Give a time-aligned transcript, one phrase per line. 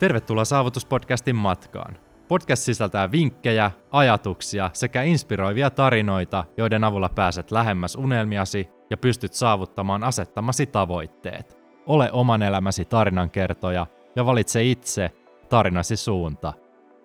[0.00, 1.96] Tervetuloa Saavutuspodcastin matkaan.
[2.28, 10.04] Podcast sisältää vinkkejä, ajatuksia sekä inspiroivia tarinoita, joiden avulla pääset lähemmäs unelmiasi ja pystyt saavuttamaan
[10.04, 11.58] asettamasi tavoitteet.
[11.86, 13.86] Ole oman elämäsi tarinankertoja
[14.16, 15.10] ja valitse itse
[15.48, 16.52] tarinasi suunta.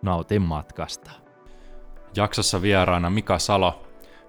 [0.01, 1.11] Nautin matkasta.
[2.15, 3.83] Jaksossa vieraana Mika Salo.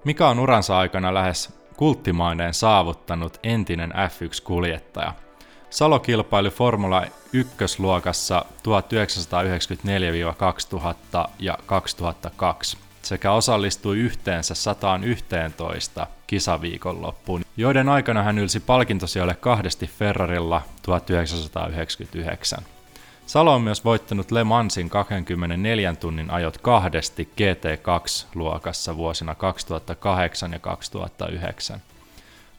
[0.04, 5.12] Mika on uransa aikana lähes kulttimaineen saavuttanut entinen F1-kuljettaja–
[5.70, 7.02] Salo kilpaili Formula
[7.34, 8.44] 1-luokassa
[11.26, 20.62] 1994-2000 ja 2002 sekä osallistui yhteensä 111 kisaviikonloppuun, joiden aikana hän ylsi palkintosijoille kahdesti Ferrarilla
[20.82, 22.58] 1999.
[23.26, 31.82] Salo on myös voittanut Le Mansin 24 tunnin ajot kahdesti GT2-luokassa vuosina 2008 ja 2009.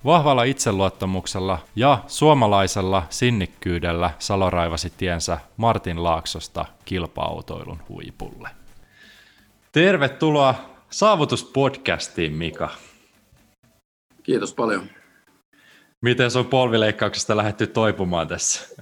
[0.05, 8.49] Vahvalla itseluottamuksella ja suomalaisella sinnikkyydellä Salo raivasi tiensä Martin Laaksosta kilpa-autoilun huipulle.
[9.72, 10.55] Tervetuloa
[10.89, 12.69] Saavutuspodcastiin, Mika.
[14.23, 14.83] Kiitos paljon.
[16.02, 18.75] Miten sun polvileikkauksesta lähdetty toipumaan tässä?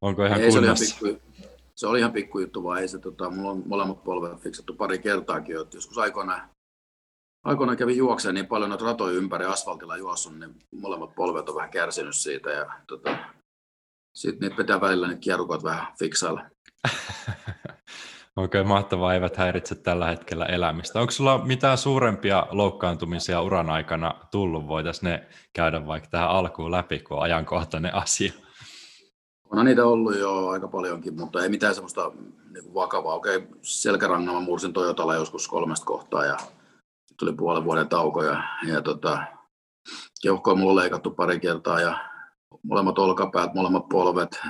[0.00, 0.84] Onko ihan ei, kunnossa?
[0.84, 4.04] Se oli ihan, pikku, se oli ihan pikkujuttu, vaan ei se, tota, mulla on molemmat
[4.04, 6.42] polvet fiksattu pari kertaakin, että joskus aikoinaan
[7.44, 11.70] aikoinaan kävin juokseen niin paljon noita ratoja ympäri asfaltilla juossun, niin molemmat polvet on vähän
[11.70, 13.16] kärsinyt siitä ja tota,
[14.14, 16.42] sitten niitä pitää välillä ne kierrukot vähän fiksailla.
[18.36, 21.00] Okei, okay, mahtavaa, eivät häiritse tällä hetkellä elämistä.
[21.00, 24.68] Onko sulla mitään suurempia loukkaantumisia uran aikana tullut?
[24.68, 28.32] Voitaisiin ne käydä vaikka tähän alkuun läpi, kun on ajankohtainen asia.
[29.50, 32.12] On niitä ollut jo aika paljonkin, mutta ei mitään semmoista
[32.50, 33.14] niin vakavaa.
[33.14, 36.36] Okei, okay, selkärangalla mursin Toyotalla joskus kolmesta kohtaa ja
[37.18, 39.24] tuli puolen vuoden tauko ja, ja tota,
[40.22, 42.10] keuhkoa mulla on leikattu pari kertaa ja
[42.62, 44.40] molemmat olkapäät, molemmat polvet,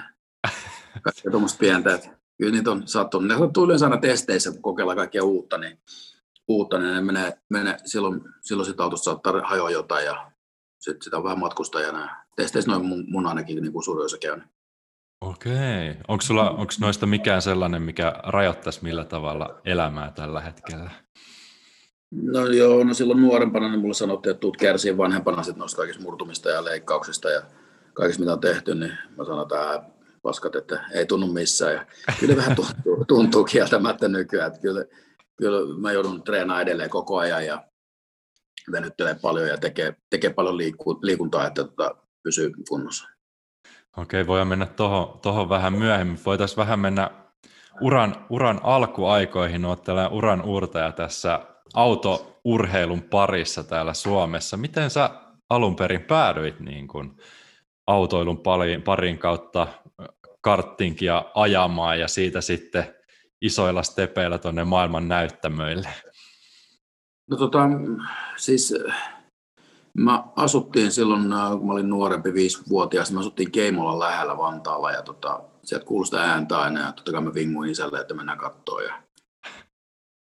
[1.04, 1.94] kaikkea tuommoista pientä.
[1.94, 3.28] Että kyllä niitä on sattunut.
[3.28, 5.78] Ne sattuu yleensä aina testeissä, kun kokeillaan kaikkea uutta, niin,
[6.48, 10.30] uutta, niin ne menee, menee silloin, silloin sitä autosta saattaa hajoa jotain ja
[10.80, 12.24] sit sitä on vähän matkustajana.
[12.36, 14.46] Testeissä noin mun, mun ainakin niin kuin suuri osa käynyt.
[15.20, 15.96] Okei.
[16.08, 20.90] Onko, sulla, onko noista mikään sellainen, mikä rajoittaisi millä tavalla elämää tällä hetkellä?
[22.22, 26.02] No joo, no silloin nuorempana niin mulle sanottiin, että tuut kärsiä vanhempana sit noista kaikista
[26.02, 27.42] murtumista ja leikkauksista ja
[27.94, 29.82] kaikista mitä on tehty, niin mä sanon, että
[30.22, 31.72] paskat, että ei tunnu missään.
[31.72, 31.86] Ja
[32.20, 34.84] kyllä vähän tuntuu, tuntuu kieltämättä nykyään, että kyllä,
[35.36, 37.64] kyllä mä joudun treenaamaan edelleen koko ajan ja
[38.72, 43.08] venyttelee paljon ja tekee, tekee paljon liikku, liikuntaa, että tota, pysyy kunnossa.
[43.96, 46.18] Okei, voidaan mennä tuohon toho vähän myöhemmin.
[46.26, 47.10] Voitaisiin vähän mennä
[47.80, 49.64] uran, uran alkuaikoihin.
[49.64, 51.40] Olet uran uurtaja tässä
[51.74, 54.56] autourheilun parissa täällä Suomessa.
[54.56, 55.10] Miten sä
[55.50, 57.16] alun perin päädyit niin kuin
[57.86, 58.38] autoilun
[58.84, 59.66] parin, kautta
[60.40, 62.94] karttinkia ajamaan ja siitä sitten
[63.42, 65.88] isoilla stepeillä tuonne maailman näyttämöille?
[67.30, 67.60] No tota,
[68.36, 68.74] siis
[69.98, 75.02] mä asuttiin silloin, äh, kun mä olin nuorempi, viisivuotias, mä asuttiin Keimolan lähellä Vantaalla ja
[75.02, 78.84] tota, sieltä kuului sitä ääntä aina ja totta kai mä vinguin isälle, että mennään kattoon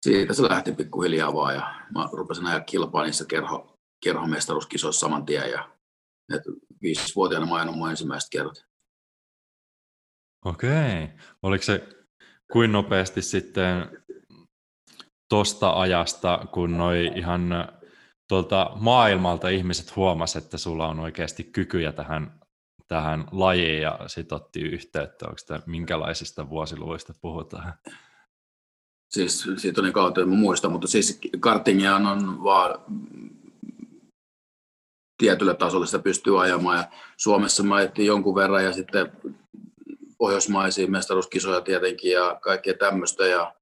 [0.01, 5.51] siitä se lähti pikkuhiljaa vaan ja mä rupesin ajaa kilpaa niissä kerho, kerhomestaruuskisoissa saman tien
[5.51, 5.69] ja
[6.81, 8.63] viisivuotiaana mä ajanut mun ensimmäistä kertaa.
[10.45, 11.09] Okei.
[11.43, 11.87] Oliko se
[12.51, 14.03] kuin nopeasti sitten
[15.29, 17.69] tosta ajasta, kun noi ihan
[18.27, 22.39] tuolta maailmalta ihmiset huomasi, että sulla on oikeasti kykyjä tähän,
[22.87, 25.25] tähän lajiin ja sitten otti yhteyttä.
[25.25, 27.73] Onko sitä, minkälaisista vuosiluvuista puhutaan?
[29.09, 32.79] Siis siitä on niin kautta, en muista, mutta siis kartingia on vaan
[35.17, 36.77] tietyllä tasolla sitä pystyy ajamaan.
[36.77, 36.87] Ja
[37.17, 39.11] Suomessa mä jonkun verran ja sitten
[40.17, 43.27] pohjoismaisia mestaruuskisoja tietenkin ja kaikkea tämmöistä.
[43.27, 43.53] Ja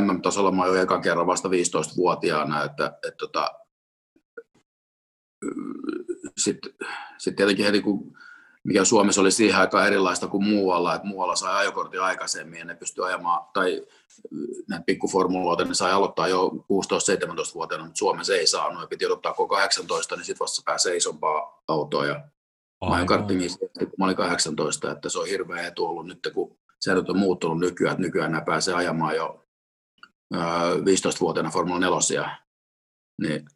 [0.00, 3.50] MM-tasolla mä oon ekan kerran vasta 15-vuotiaana, että, että, että tota,
[6.38, 6.72] sitten
[7.18, 8.16] sit tietenkin heti kun
[8.66, 12.74] mikä Suomessa oli siihen aikaan erilaista kuin muualla, että muualla sai ajokortin aikaisemmin ja ne
[12.74, 13.86] pystyi ajamaan, tai
[14.68, 19.54] näitä pikkuformuloita ne sai aloittaa jo 16-17-vuotiaana, mutta Suomessa ei saanut ja piti odottaa koko
[19.54, 22.20] 18, niin sitten vasta pääsee isompaa autoa ja
[22.88, 26.58] Mä en kartingin kun mä olin 18, että se on hirveä etu ollut nyt, kun
[26.84, 29.44] säädöt on muuttunut nykyään, että nykyään nämä pääsee ajamaan jo
[30.34, 32.36] 15-vuotiaana Formula 4,
[33.20, 33.48] niin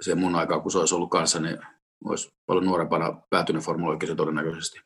[0.00, 1.58] se mun aikaa, kun se olisi ollut kanssa, niin
[2.04, 4.80] olisi paljon nuorempana päätynyt Formula 1 todennäköisesti.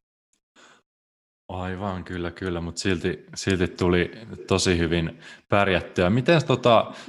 [1.49, 4.11] Aivan, kyllä, kyllä, mutta silti, silti tuli
[4.47, 6.11] tosi hyvin pärjättyä.
[6.11, 6.41] Miten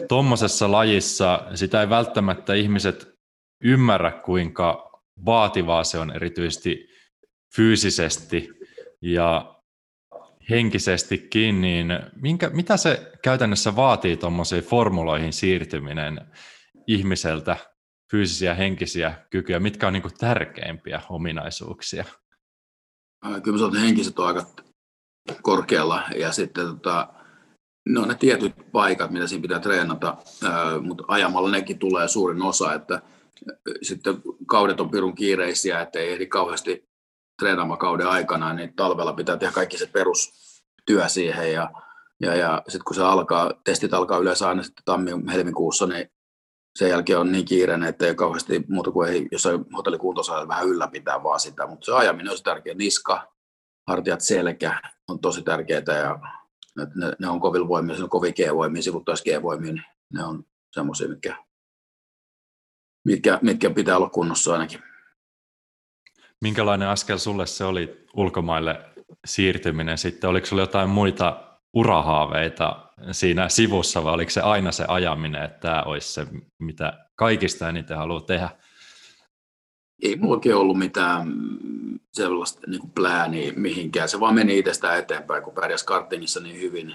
[0.07, 3.13] tuommoisessa tota, lajissa, sitä ei välttämättä ihmiset
[3.63, 4.91] ymmärrä, kuinka
[5.25, 6.87] vaativaa se on erityisesti
[7.55, 8.49] fyysisesti
[9.01, 9.55] ja
[10.49, 11.87] henkisestikin, niin
[12.21, 16.21] minkä, mitä se käytännössä vaatii tuommoisiin formuloihin siirtyminen
[16.87, 17.57] ihmiseltä,
[18.11, 22.05] fyysisiä ja henkisiä kykyjä, mitkä on niin tärkeimpiä ominaisuuksia?
[23.43, 24.45] Kyllä mä henkiset on aika
[25.41, 27.07] korkealla ja sitten tota,
[27.89, 30.17] ne on ne tietyt paikat, mitä siinä pitää treenata,
[30.81, 33.01] mutta ajamalla nekin tulee suurin osa, että
[33.81, 36.87] sitten kaudet on pirun kiireisiä, että ei ehdi kauheasti
[37.39, 41.71] treenaamaan kauden aikana, niin talvella pitää tehdä kaikki se perustyö siihen ja,
[42.21, 46.09] ja, ja sitten kun se alkaa, testit alkaa yleensä aina sitten tammi-helmikuussa, niin
[46.77, 51.23] sen jälkeen on niin kiireinen, että ei kauheasti muuta kuin ei jossain hotellikuntosalilla vähän ylläpitää
[51.23, 52.73] vaan sitä, mutta se ajaminen on tärkeä.
[52.73, 53.33] Niska,
[53.87, 56.19] hartiat, selkä on tosi tärkeää ja
[56.77, 59.83] ne, ne on kovilla voimia, se on kovin G-voimia, sivuttaisi G-voimia, niin
[60.13, 61.43] ne on semmoisia, mitkä,
[63.05, 64.83] mitkä, mitkä pitää olla kunnossa ainakin.
[66.41, 68.85] Minkälainen askel sulle se oli ulkomaille
[69.25, 70.29] siirtyminen sitten?
[70.29, 75.83] Oliko sinulla jotain muita urahaaveita siinä sivussa vai oliko se aina se ajaminen, että tämä
[75.83, 76.27] olisi se,
[76.59, 78.49] mitä kaikista eniten haluaa tehdä?
[80.03, 81.33] Ei mullakin ollut mitään
[82.13, 84.09] sellaista niin kuin plääniä mihinkään.
[84.09, 86.87] Se vaan meni itsestään eteenpäin, kun pärjäs kartingissa niin hyvin.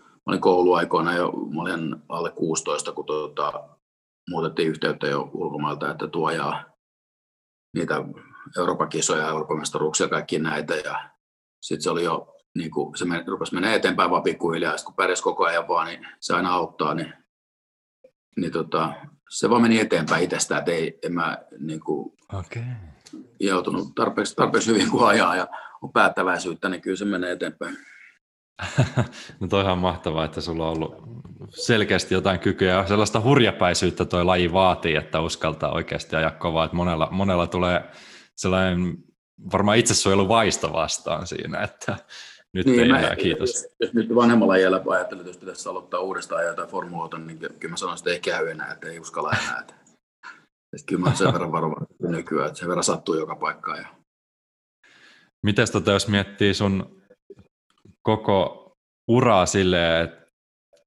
[0.00, 3.68] Mä olin kouluaikoina jo, mä olin alle 16, kun tuota,
[4.30, 6.64] muutettiin yhteyttä jo ulkomailta, että tuojaa
[7.76, 8.04] niitä
[8.58, 10.74] Euroopan kisoja, Euroopan mestaruuksia, kaikki näitä.
[10.74, 11.10] Ja
[11.62, 14.74] sitten se oli jo, niin kuin, se meni, rupesi mennä eteenpäin vaan pikkuhiljaa.
[14.84, 16.94] Kun pärjäs koko ajan vaan, niin se aina auttaa.
[16.94, 17.12] Niin,
[18.36, 18.92] niin tota,
[19.30, 22.62] se vaan meni eteenpäin itsestään, että ei, en mä niin kuin, okay.
[23.40, 25.46] joutunut tarpeeksi, tarpeeksi hyvin kuin ajaa ja
[25.82, 27.76] on päättäväisyyttä, niin kyllä se menee eteenpäin.
[29.40, 30.94] no toihan on mahtavaa, että sulla on ollut
[31.48, 37.08] selkeästi jotain kykyä sellaista hurjapäisyyttä toi laji vaatii, että uskaltaa oikeasti ajaa kovaa, että monella,
[37.10, 37.90] monella tulee
[38.36, 38.96] sellainen
[39.52, 41.96] varmaan itsesuojelu vaisto vastaan siinä, että
[42.54, 43.54] nyt niin, enää, kiitos.
[43.54, 47.70] Jos, jos nyt vanhemmalla iällä ajattelet, että jos pitäisi aloittaa uudestaan jotain formuloita, niin kyllä
[47.70, 49.60] mä sanoin, että ei käy enää, että ei uskalla enää.
[49.60, 49.74] Että,
[50.72, 53.78] että kyllä mä olen sen verran varovainen nykyään, että sen verran sattuu joka paikkaan.
[53.78, 53.88] Ja...
[55.46, 57.02] Mites tota, jos miettii sun
[58.02, 58.72] koko
[59.08, 60.20] uraa silleen, että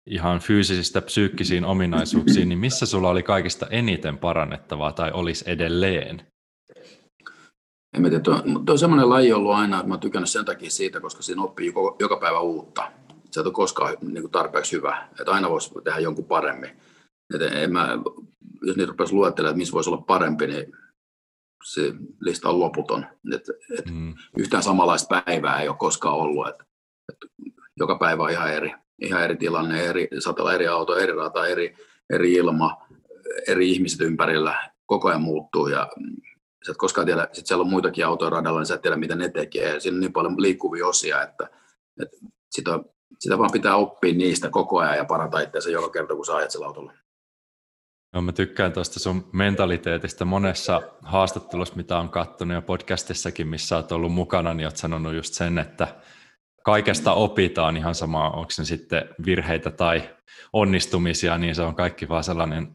[0.07, 6.32] ihan fyysisistä psyykkisiin ominaisuuksiin, niin missä sulla oli kaikista eniten parannettavaa tai olisi edelleen?
[7.93, 10.69] En mä tiedä, tuo on semmoinen laji ollut aina, että mä oon tykännyt sen takia
[10.69, 12.91] siitä, koska siinä oppii joka, joka päivä uutta.
[13.31, 16.69] Se ei ole koskaan niin kuin tarpeeksi hyvä, että aina voisi tehdä jonkun paremmin.
[17.33, 17.97] Että en mä,
[18.61, 20.73] jos niitä rupesi luettelemaan, että missä voisi olla parempi, niin
[21.63, 23.05] se lista on loputon.
[23.35, 23.49] Et,
[23.79, 24.15] et mm.
[24.37, 26.47] Yhtään samanlaista päivää ei ole koskaan ollut.
[26.47, 26.55] Et,
[27.11, 27.17] et
[27.77, 31.75] joka päivä on ihan eri, ihan eri tilanne, eri, saattaa eri auto, eri rata, eri,
[32.13, 32.77] eri ilma,
[33.47, 35.89] eri ihmiset ympärillä, koko ajan muuttuu ja
[36.65, 39.15] sä et koskaan tiedä, sit siellä on muitakin autoja radalla, niin sä et tiedä, mitä
[39.15, 39.73] ne tekee.
[39.73, 41.49] Ja siinä on niin paljon liikkuvia osia, että,
[42.01, 42.17] että
[42.51, 42.79] sitä,
[43.19, 46.51] sitä vaan pitää oppia niistä koko ajan ja parata itseänsä joka kerta, kun sä ajat
[46.51, 46.93] sillä autolla.
[48.13, 53.91] No, mä tykkään tuosta sun mentaliteetista monessa haastattelussa, mitä on katsonut ja podcastissakin, missä olet
[53.91, 55.87] ollut mukana, niin olet sanonut just sen, että
[56.63, 60.09] kaikesta opitaan ihan sama, onko se sitten virheitä tai
[60.53, 62.67] onnistumisia, niin se on kaikki vaan sellainen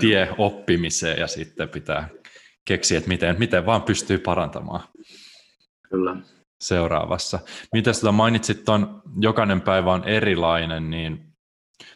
[0.00, 2.08] tie oppimiseen ja sitten pitää
[2.66, 4.82] keksiä, että miten, miten vaan pystyy parantamaan.
[5.90, 6.16] Kyllä.
[6.60, 7.38] Seuraavassa.
[7.72, 11.26] Mitä sä mainitsit tuon jokainen päivä on erilainen, niin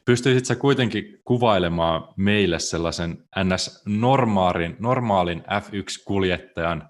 [0.05, 6.89] pystyisit sä kuitenkin kuvailemaan meille sellaisen NS-normaalin normaalin F1-kuljettajan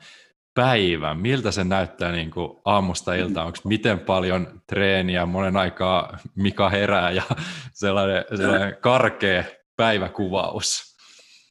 [0.54, 1.20] päivän?
[1.20, 3.46] Miltä se näyttää niin kuin aamusta iltaan?
[3.46, 7.22] Onko miten paljon treeniä, monen aikaa Mika herää ja
[7.72, 9.44] sellainen, sellainen karkea
[9.76, 10.96] päiväkuvaus?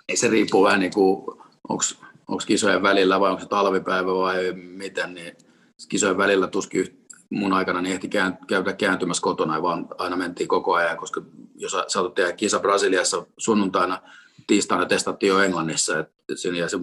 [0.09, 1.37] Ei se riippuu vähän niin kuin,
[1.69, 1.83] onko
[2.29, 5.37] onko kisojen välillä vai onko se talvipäivä vai miten, niin
[5.89, 8.09] kisojen välillä tuskin mun aikana niin ehti
[8.47, 11.21] käydä kääntymässä kotona, vaan aina mentiin koko ajan, koska
[11.55, 14.01] jos saatut tehdä kisa Brasiliassa sunnuntaina,
[14.47, 16.77] tiistaina testattiin jo Englannissa, että siinä jäi se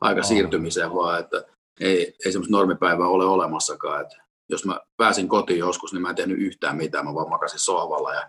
[0.00, 1.44] aika siirtymiseen vaan, että
[1.80, 4.00] ei, ei semmoista normipäivää ole olemassakaan.
[4.00, 4.16] Että
[4.48, 8.14] jos mä pääsin kotiin joskus, niin mä en tehnyt yhtään mitään, mä vaan makasin sohvalla
[8.14, 8.28] ja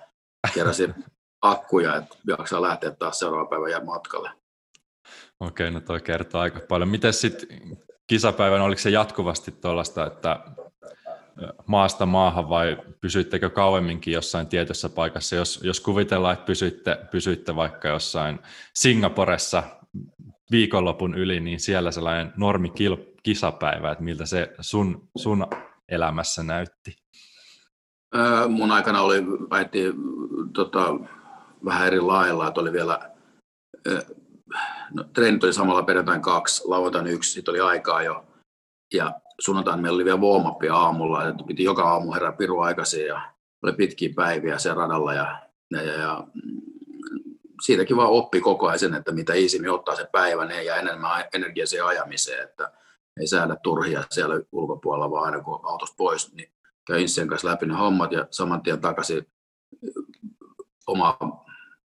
[0.54, 0.94] keräsin
[1.42, 4.43] akkuja, että jaksaa lähteä taas seuraavan päivän jää matkalle.
[5.48, 6.90] Okei, no toi kertoo aika paljon.
[6.90, 10.40] Miten sitten kisapäivän, oliko se jatkuvasti tuollaista, että
[11.68, 15.36] maasta maahan vai pysyittekö kauemminkin jossain tietyssä paikassa?
[15.36, 18.40] Jos, jos kuvitellaan, että pysyitte, pysyitte vaikka jossain
[18.74, 19.64] Singaporessa
[20.52, 22.74] viikonlopun yli, niin siellä sellainen normi
[23.24, 25.48] kisapäivä, että miltä se sun, sun
[25.90, 26.96] elämässä näytti?
[28.50, 29.94] mun aikana oli, väitti,
[30.54, 30.96] tota,
[31.66, 33.14] vähän eri lailla, että oli vielä
[34.94, 38.26] no, treenit oli samalla perjantain kaksi, lauantain yksi, sitten oli aikaa jo.
[38.94, 43.34] Ja sunnuntaina meillä oli vielä warm aamulla, että piti joka aamu herää piru aikaisin ja
[43.64, 46.62] oli pitkiä päiviä siellä radalla ja, ja, ja, ja mm,
[47.62, 51.68] siitäkin vaan oppi koko ajan sen, että mitä iisimmin ottaa se päivän ja enemmän energiaa
[51.68, 52.72] siihen ajamiseen, että
[53.20, 56.54] ei säädä turhia siellä ulkopuolella, vaan aina kun autosta pois, niin
[56.88, 59.28] käy Insien kanssa läpi ne hommat ja saman tien takaisin
[60.88, 61.16] omaan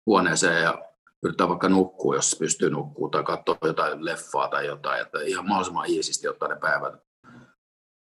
[0.06, 0.91] huoneeseen ja
[1.22, 5.86] yrittää vaikka nukkua, jos pystyy nukkuu tai katsoa jotain leffaa tai jotain, että ihan mahdollisimman
[5.88, 6.94] iisisti ottaa ne päivät,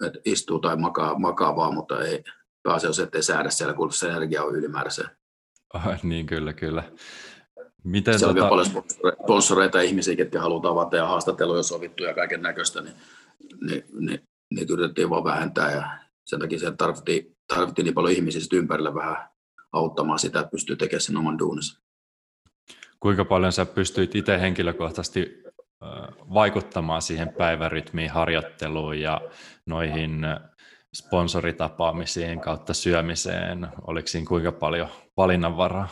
[0.06, 2.24] että istuu tai makaa, makaa vaan, mutta ei
[2.64, 5.06] pääasiassa, se, ettei säädä siellä, kun se energia on ylimääräisen.
[5.74, 6.84] Oh, niin, kyllä, kyllä.
[7.84, 8.46] Miten siellä tota...
[8.46, 8.84] on paljon
[9.24, 12.96] sponsoreita ihmisiä, ketkä haluaa tavata ja haastatteluja sovittu ja kaiken näköistä, niin,
[13.62, 14.20] niin, niin
[14.54, 19.30] niitä yritettiin vaan vähentää ja sen takia se tarvittiin, tarvittiin niin paljon ihmisiä ympärillä vähän
[19.74, 21.82] auttamaan sitä, että pystyy tekemään sen oman duunissa.
[23.02, 25.44] Kuinka paljon sä pystyit itse henkilökohtaisesti
[26.34, 29.22] vaikuttamaan siihen päivärytmiin, harjoitteluun ja
[29.66, 30.22] noihin
[30.96, 33.68] sponsoritapaamisiin kautta syömiseen?
[33.88, 35.90] Oliko siinä kuinka paljon valinnanvaraa?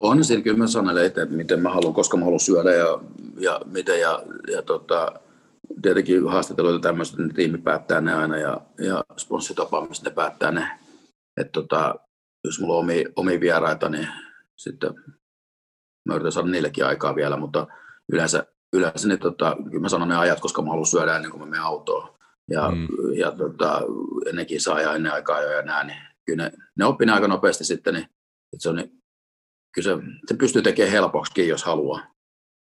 [0.00, 2.98] On siinä kyllä mä sanon, että miten mä haluan, koska mä haluan syödä ja,
[3.38, 4.00] ja miten.
[4.00, 4.22] Ja,
[4.52, 5.12] ja tota,
[5.82, 10.70] tietenkin haastatteluita tämmöistä, että tiimi päättää ne aina ja, ja sponssitapaamiset ne päättää ne.
[11.40, 11.94] Et tota,
[12.44, 14.08] jos mulla on omia, omia vieraita, niin
[14.56, 14.94] sitten
[16.06, 17.66] mä yritän saada niillekin aikaa vielä, mutta
[18.12, 21.40] yleensä, yleensä niin tota, kyllä mä sanon ne ajat, koska mä haluan syödä ennen kuin
[21.40, 22.16] mä menen autoon.
[22.50, 22.88] Ja, mm.
[23.18, 23.82] ja tota,
[24.28, 27.64] ennenkin saa ja ennen aikaa jo ja nää, niin kyllä ne, ne oppii aika nopeasti
[27.64, 28.90] sitten, niin, että se on, niin,
[29.74, 32.00] kyllä se, se pystyy tekemään helpoksikin, jos haluaa.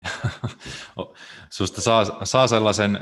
[1.50, 3.00] Susta saa, saa sellaisen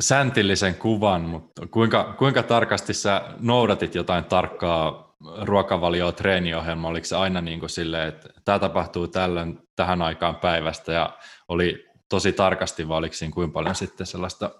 [0.00, 5.09] säntillisen kuvan, mutta kuinka, kuinka tarkasti sä noudatit jotain tarkkaa
[5.42, 10.92] ruokavalioa, treeniohjelma, oliko se aina niin kuin silleen, että tämä tapahtuu tällöin tähän aikaan päivästä
[10.92, 14.50] ja oli tosi tarkasti, vai oliko siinä kuinka paljon sitten sellaista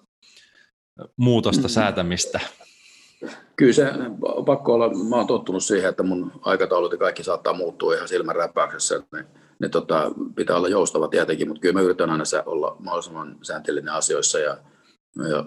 [1.17, 1.69] muutosta, mm.
[1.69, 2.41] säätämistä?
[3.57, 3.93] Kyllä se
[4.47, 9.03] pakko olla, mä oon tottunut siihen, että mun aikataulut ja kaikki saattaa muuttua ihan silmänräpäyksessä,
[9.13, 9.27] ne,
[9.59, 14.39] ne tota, pitää olla joustava tietenkin, mutta kyllä mä yritän aina olla mahdollisimman sääntillinen asioissa
[14.39, 14.59] ja,
[15.31, 15.45] ja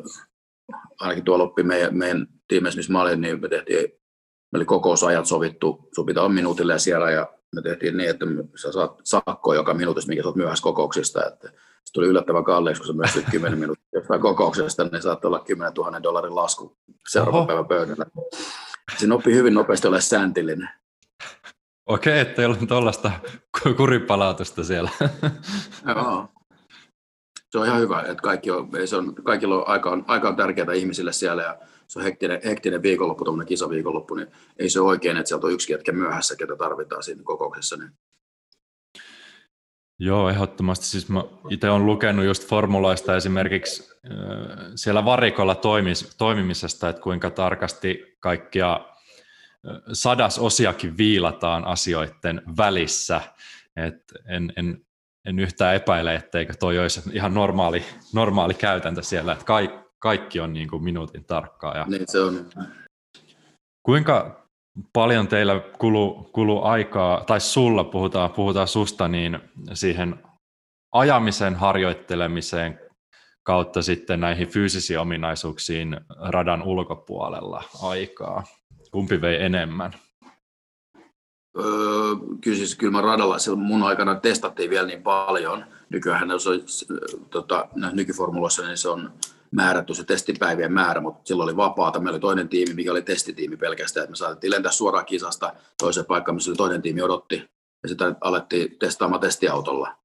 [1.00, 4.02] ainakin tuolla oppi meidän, meidän tiimeissä, missä mä olin, niin me tehtiin
[4.53, 8.72] me oli kokousajat sovittu, sun pitää olla minuutille siellä ja me tehtiin niin, että sä
[8.72, 11.25] saat sakkoa joka minuutissa, mikä sä oot myöhässä kokouksista.
[11.25, 11.48] Että
[11.83, 15.74] se tuli yllättävän kalliiksi, kun sä myöhästyt 10 minuuttia jostain kokouksesta, niin saattaa olla 10
[15.74, 16.77] 000 dollarin lasku
[17.10, 18.05] seuraavan päivän pöydällä.
[18.98, 20.69] Siinä oppii hyvin nopeasti olla sääntillinen.
[21.86, 23.12] Okei, että ei ollut tuollaista
[23.77, 24.89] kuripalautusta siellä.
[25.95, 26.27] Joo.
[27.51, 30.36] Se on ihan hyvä, että kaikki on, se on, kaikilla on aika, on, aika on
[30.36, 31.57] tärkeää ihmisille siellä ja
[31.88, 34.28] se on hektinen, hektinen viikonloppu, tuommoinen kisaviikonloppu, niin
[34.60, 37.78] ei se oikein, että sieltä on yksi jätkä myöhässä, ketä tarvitaan siinä kokouksessa.
[37.78, 37.92] Niin.
[40.00, 40.86] Joo, ehdottomasti.
[40.86, 43.94] Siis mä itse olen lukenut just formuloista esimerkiksi
[44.75, 48.80] siellä varikolla toimis, toimimisesta, että kuinka tarkasti kaikkia
[49.94, 53.22] sadasosiakin viilataan asioiden välissä.
[53.75, 54.86] Et en, en,
[55.25, 59.46] en yhtään epäile, etteikö toi olisi ihan normaali, normaali käytäntö siellä, että
[60.03, 61.77] kaikki on niin kuin minuutin tarkkaa.
[61.77, 62.45] Ja niin se on.
[63.83, 64.45] Kuinka
[64.93, 69.39] paljon teillä kuluu, kuluu aikaa, tai sulla puhutaan, puhutaan susta, niin
[69.74, 70.15] siihen
[70.91, 72.79] ajamisen harjoittelemiseen
[73.43, 78.43] kautta sitten näihin fyysisiin ominaisuuksiin radan ulkopuolella aikaa?
[78.91, 79.93] Kumpi vei enemmän?
[81.60, 81.65] Öö,
[82.41, 85.65] kyllä siis kyllä mä radalla silloin mun aikana testattiin vielä niin paljon.
[85.89, 86.60] Nykyään jos on,
[87.29, 89.13] tota, nykyformuloissa, niin se on
[89.53, 92.00] määrätty se testipäivien määrä, mutta silloin oli vapaata.
[92.00, 96.05] Meillä oli toinen tiimi, mikä oli testitiimi pelkästään, että me saatettiin lentää suoraan kisasta toiseen
[96.05, 97.50] paikkaan, missä toinen tiimi odotti,
[97.83, 99.95] ja sitten alettiin testaamaan testiautolla.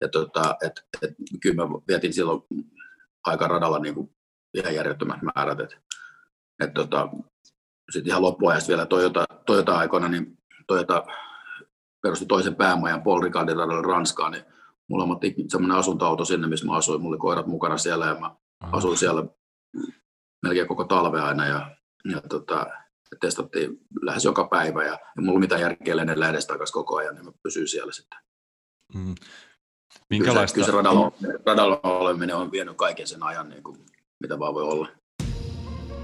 [0.00, 0.72] Ja tota, et,
[1.02, 2.42] et, kyllä mä vietin silloin
[3.24, 4.10] aika radalla niin kuin
[4.54, 5.60] ihan järjettömät määrät.
[5.60, 5.76] Et,
[6.60, 7.08] et tota,
[7.90, 11.04] sitten ihan loppuajasta vielä Toyota, Toyota-aikoina, niin Toyota
[12.02, 14.44] perusti toisen päämajan Paul Ricardin radalla Ranskaan, niin
[14.88, 18.30] mulla on semmoinen asuntoauto sinne, missä mä asuin, mulla oli koirat mukana siellä ja mä
[18.60, 19.24] asuin siellä
[20.42, 21.76] melkein koko talve aina ja,
[22.12, 22.66] ja tota,
[23.20, 27.32] testattiin lähes joka päivä ja ei mulla mitään järkeä lennellä edestakaisin koko ajan, niin mä
[27.42, 28.18] pysyin siellä sitten.
[28.94, 29.14] Mm.
[30.10, 30.54] Minkälaista...
[30.54, 31.12] Kyllä se, kyllä se radalla,
[31.46, 33.78] radalla oleminen on vienyt kaiken sen ajan, niin kuin,
[34.20, 34.88] mitä vaan voi olla.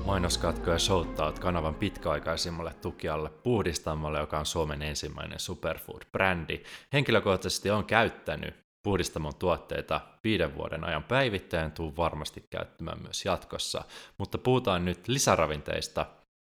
[0.06, 6.62] Mainoskatko ja shoutout kanavan pitkäaikaisimmalle tukijalle Puhdistamolle, joka on Suomen ensimmäinen superfood-brändi.
[6.92, 13.85] Henkilökohtaisesti on käyttänyt Puhdistamon tuotteita viiden vuoden ajan päivittäin tuu varmasti käyttämään myös jatkossa,
[14.19, 16.07] mutta puhutaan nyt lisäravinteista,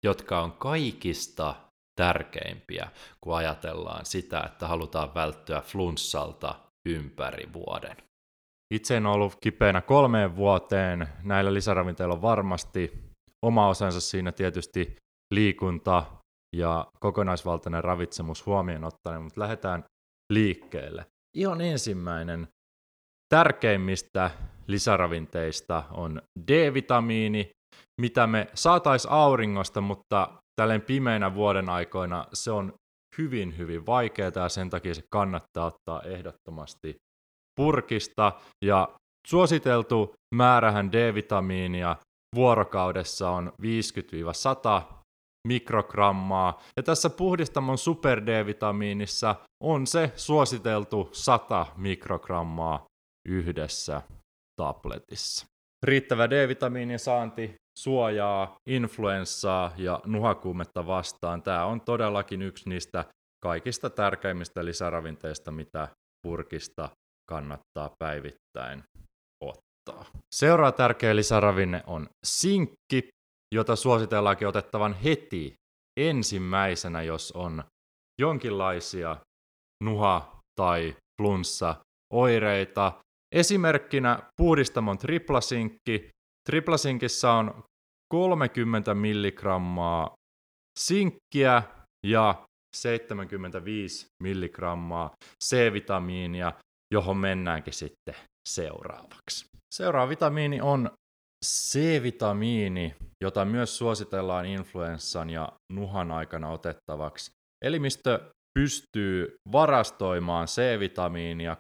[0.05, 1.55] jotka on kaikista
[1.95, 2.91] tärkeimpiä,
[3.21, 6.55] kun ajatellaan sitä, että halutaan välttyä flunssalta
[6.89, 7.97] ympäri vuoden.
[8.73, 11.07] Itse en ollut kipeänä kolmeen vuoteen.
[11.23, 12.91] Näillä lisäravinteilla on varmasti
[13.45, 14.95] oma osansa siinä tietysti
[15.33, 16.03] liikunta
[16.55, 19.83] ja kokonaisvaltainen ravitsemus huomioon ottaen, mutta lähdetään
[20.33, 21.05] liikkeelle.
[21.37, 22.47] Ihan ensimmäinen
[23.29, 24.31] tärkeimmistä
[24.67, 27.49] lisäravinteista on D-vitamiini,
[28.01, 30.29] mitä me saatais auringosta, mutta
[30.61, 32.73] tälleen pimeinä vuoden aikoina se on
[33.17, 36.95] hyvin, hyvin vaikeaa ja sen takia se kannattaa ottaa ehdottomasti
[37.55, 38.31] purkista.
[38.65, 38.89] Ja
[39.27, 41.95] suositeltu määrähän D-vitamiinia
[42.35, 44.96] vuorokaudessa on 50-100
[45.47, 46.61] mikrogrammaa.
[46.77, 52.85] Ja tässä puhdistamon super D-vitamiinissa on se suositeltu 100 mikrogrammaa
[53.27, 54.01] yhdessä
[54.61, 55.45] tabletissa.
[55.85, 61.43] Riittävä D-vitamiinin saanti suojaa influenssaa ja nuhakuumetta vastaan.
[61.43, 63.05] Tämä on todellakin yksi niistä
[63.43, 65.87] kaikista tärkeimmistä lisäravinteista, mitä
[66.27, 66.89] purkista
[67.29, 68.83] kannattaa päivittäin
[69.43, 70.05] ottaa.
[70.35, 73.09] Seuraava tärkeä lisäravinne on sinkki,
[73.55, 75.53] jota suositellaankin otettavan heti
[75.99, 77.63] ensimmäisenä, jos on
[78.21, 79.17] jonkinlaisia
[79.83, 81.75] nuha- tai flunssa
[82.13, 82.91] oireita.
[83.35, 86.09] Esimerkkinä puhdistamon triplasinkki.
[86.49, 87.63] Triplasinkissä on
[88.13, 90.15] 30 milligrammaa
[90.79, 91.63] sinkkiä
[92.07, 95.11] ja 75 milligrammaa
[95.45, 96.53] C-vitamiinia,
[96.93, 98.15] johon mennäänkin sitten
[98.49, 99.45] seuraavaksi.
[99.75, 100.91] Seuraava vitamiini on
[101.45, 107.31] C-vitamiini, jota myös suositellaan influenssan ja nuhan aikana otettavaksi.
[107.65, 111.57] Elimistö pystyy varastoimaan C-vitamiinia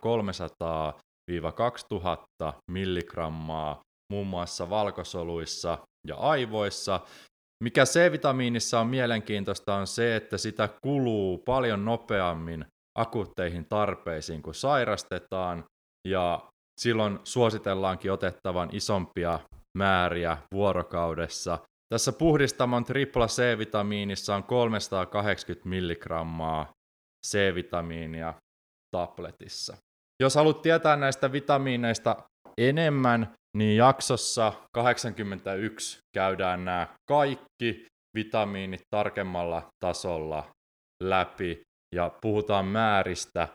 [2.49, 3.81] 300-2000 milligrammaa
[4.13, 6.99] muun muassa valkosoluissa ja aivoissa.
[7.63, 12.65] Mikä C-vitamiinissa on mielenkiintoista on se, että sitä kuluu paljon nopeammin
[12.97, 15.63] akuutteihin tarpeisiin, kun sairastetaan,
[16.07, 16.49] ja
[16.81, 19.39] silloin suositellaankin otettavan isompia
[19.77, 21.59] määriä vuorokaudessa.
[21.93, 26.71] Tässä puhdistamon tripla C-vitamiinissa on 380 milligrammaa
[27.27, 28.33] C-vitamiinia
[28.95, 29.77] tabletissa.
[30.23, 32.15] Jos haluat tietää näistä vitamiineista
[32.57, 37.85] enemmän, niin jaksossa 81 käydään nämä kaikki
[38.17, 40.43] vitamiinit tarkemmalla tasolla
[41.03, 41.61] läpi
[41.95, 43.47] ja puhutaan määristä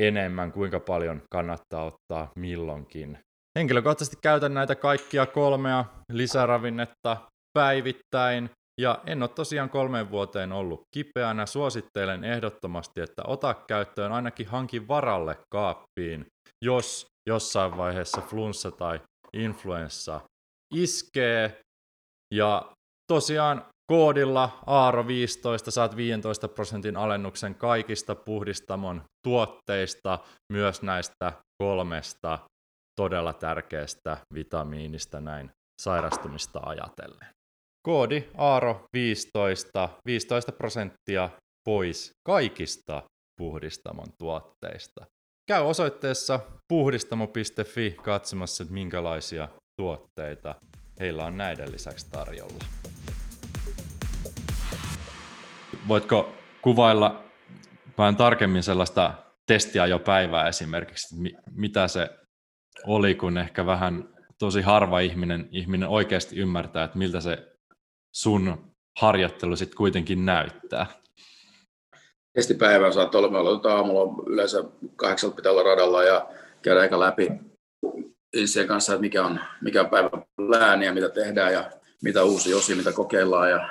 [0.00, 3.18] enemmän, kuinka paljon kannattaa ottaa milloinkin.
[3.58, 7.16] Henkilökohtaisesti käytän näitä kaikkia kolmea lisäravinnetta
[7.58, 11.46] päivittäin, ja en ole tosiaan kolmeen vuoteen ollut kipeänä.
[11.46, 16.26] Suosittelen ehdottomasti, että ota käyttöön ainakin hankin varalle kaappiin,
[16.64, 19.00] jos jossain vaiheessa flunssa tai
[19.32, 20.20] influenssa
[20.74, 21.60] iskee.
[22.34, 22.72] Ja
[23.12, 30.18] tosiaan koodilla Aaro15 saat 15 prosentin alennuksen kaikista puhdistamon tuotteista,
[30.52, 32.38] myös näistä kolmesta
[32.96, 35.50] todella tärkeästä vitamiinista näin
[35.82, 37.28] sairastumista ajatellen.
[37.86, 41.30] Koodi Aaro15, 15 prosenttia
[41.64, 43.02] pois kaikista
[43.38, 45.06] puhdistamon tuotteista.
[45.48, 50.54] Käy osoitteessa puhdistamo.fi katsomassa, että minkälaisia tuotteita
[51.00, 52.64] heillä on näiden lisäksi tarjolla.
[55.88, 57.24] Voitko kuvailla
[57.98, 59.14] vähän tarkemmin sellaista
[59.46, 61.16] testiä jo päivää esimerkiksi,
[61.50, 62.10] mitä se
[62.86, 64.08] oli, kun ehkä vähän
[64.38, 67.52] tosi harva ihminen, ihminen oikeasti ymmärtää, että miltä se
[68.14, 70.86] sun harjoittelu sitten kuitenkin näyttää?
[72.34, 74.64] Testipäivä saattaa olla, me aloitetaan aamulla yleensä
[74.96, 76.28] kahdeksalta pitää olla radalla ja
[76.62, 77.28] käydään aika läpi
[78.44, 81.70] sen kanssa, että mikä on, mikä on päivän lääni ja mitä tehdään ja
[82.02, 83.68] mitä uusia osia, mitä kokeillaan ja,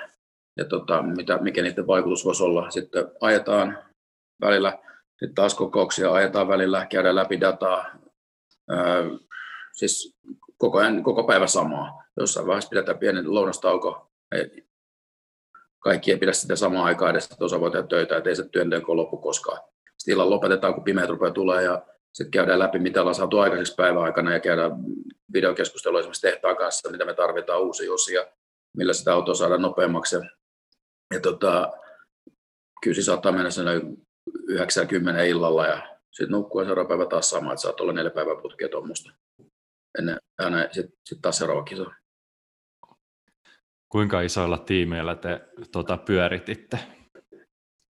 [0.58, 2.70] ja tota, mitä, mikä niiden vaikutus voisi olla.
[2.70, 3.78] Sitten ajetaan
[4.42, 7.86] välillä, sitten taas kokouksia ajetaan välillä, käydään läpi dataa,
[9.74, 10.18] siis
[10.58, 12.04] koko, ajan, koko päivä samaa.
[12.18, 14.12] Jossain vaiheessa pidetään pieni lounastauko,
[15.80, 18.50] kaikki ei pidä sitä samaa aikaa edes, että osa voi tehdä töitä, että ei se
[18.50, 19.62] työnteko loppu koskaan.
[19.98, 23.76] Sitten illan lopetetaan, kun pimeät rupeaa tulee ja sitten käydään läpi, mitä ollaan saatu aikaiseksi
[23.76, 24.72] päivän aikana ja käydään
[25.34, 28.28] videokeskustelua esimerkiksi tehtaan kanssa, mitä me tarvitaan uusia osia,
[28.78, 30.16] millä sitä autoa saadaan nopeammaksi.
[31.14, 31.72] Ja, tota,
[32.84, 33.82] kyllä se saattaa mennä sinne
[34.48, 38.42] 90 illalla ja sitten nukkuu ja seuraava päivä taas sama, että saat olla neljä päivää
[38.42, 39.12] putkea tuommoista.
[40.00, 40.20] Ennen,
[40.72, 41.86] sitten sit taas seuraava kisa.
[43.90, 46.80] Kuinka isoilla tiimeillä te tota, pyörititte?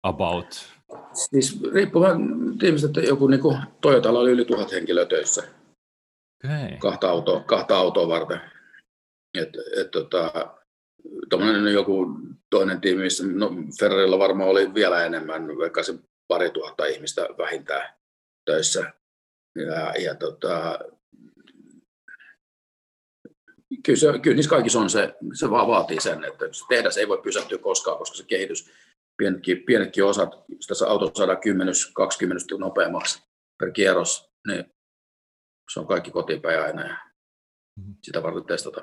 [0.02, 0.68] About?
[1.12, 2.18] Siis riippuen
[2.58, 5.42] tiimistä, että joku niin kuin Toyotalla oli yli tuhat henkilöä töissä.
[6.44, 6.78] Okay.
[6.78, 8.40] Kahta, autoa, kahta autoa varten.
[9.38, 9.48] Et,
[9.80, 10.32] et, tota,
[11.72, 12.06] joku
[12.50, 15.94] toinen tiimi, missä no Ferrarilla varmaan oli vielä enemmän, vaikka se
[16.28, 18.01] pari tuhatta ihmistä vähintään
[18.44, 18.92] töissä.
[19.54, 20.78] Ja, ja tota,
[23.82, 27.08] kyllä, se, kyllä niissä kaikissa on se, se vaan vaatii sen, että se tehdas ei
[27.08, 28.70] voi pysähtyä koskaan, koska se kehitys,
[29.16, 31.38] pienetkin, pienetkin osat, jos tässä auto saadaan
[32.56, 33.22] 10-20 nopeammaksi
[33.58, 34.64] per kierros, niin
[35.72, 36.96] se on kaikki kotipäin aina ja
[37.76, 37.94] mm-hmm.
[38.02, 38.82] sitä varten testata.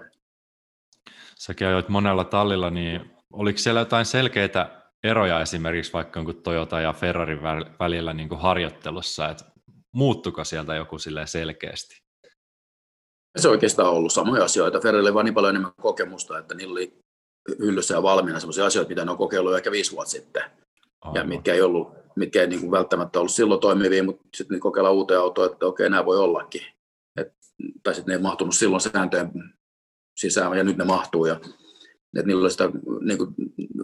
[1.35, 7.39] Säkin ajoit monella tallilla, niin oliko siellä jotain selkeitä eroja esimerkiksi vaikka Toyota ja Ferrarin
[7.79, 9.45] välillä niin kuin harjoittelussa, että
[9.91, 12.03] muuttuko sieltä joku selkeästi?
[13.37, 14.79] Se oikeastaan ollut samoja asioita.
[14.79, 16.99] Ferrarilla oli niin paljon enemmän kokemusta, että niillä oli
[17.59, 20.43] hyllyssä ja valmiina sellaisia asioita, mitä ne on kokeillut ehkä viisi vuotta sitten.
[21.01, 21.15] Aivan.
[21.15, 24.61] Ja mitkä ei, ollut, mitkä ei niin kuin välttämättä ollut silloin toimivia, mutta sitten niin
[24.61, 26.61] kokeillaan uuteen autoon, että okei, nämä voi ollakin.
[27.17, 27.33] Et,
[27.83, 29.31] tai sitten ne ei mahtunut silloin sääntöjen
[30.19, 31.25] sisään, ja nyt ne mahtuu.
[31.25, 31.39] Ja,
[32.17, 32.69] että niillä oli sitä
[33.01, 33.35] niin kuin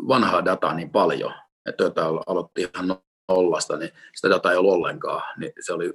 [0.07, 1.33] vanhaa dataa niin paljon,
[1.65, 2.97] että Toyota aloitti ihan
[3.29, 5.21] nollasta, niin sitä dataa ei ollut ollenkaan.
[5.39, 5.93] Niin se oli,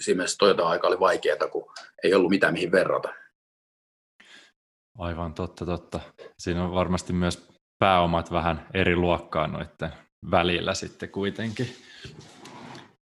[0.00, 3.08] siinä mielessä Toyota-aika oli vaikeaa, kun ei ollut mitään mihin verrata.
[4.98, 6.00] Aivan totta, totta.
[6.38, 9.92] Siinä on varmasti myös pääomat vähän eri luokkaa noiden
[10.30, 11.68] välillä sitten kuitenkin.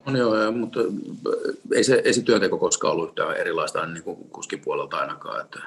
[0.07, 0.81] On joo, mutta
[1.75, 5.41] ei se, ei se työnteko koskaan ollut yhtään erilaista niin kuin kuskin puolelta ainakaan.
[5.41, 5.61] Että,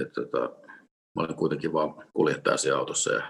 [0.00, 0.38] että, että,
[1.14, 3.22] mä olen kuitenkin vaan kuljettaja siellä autossa ja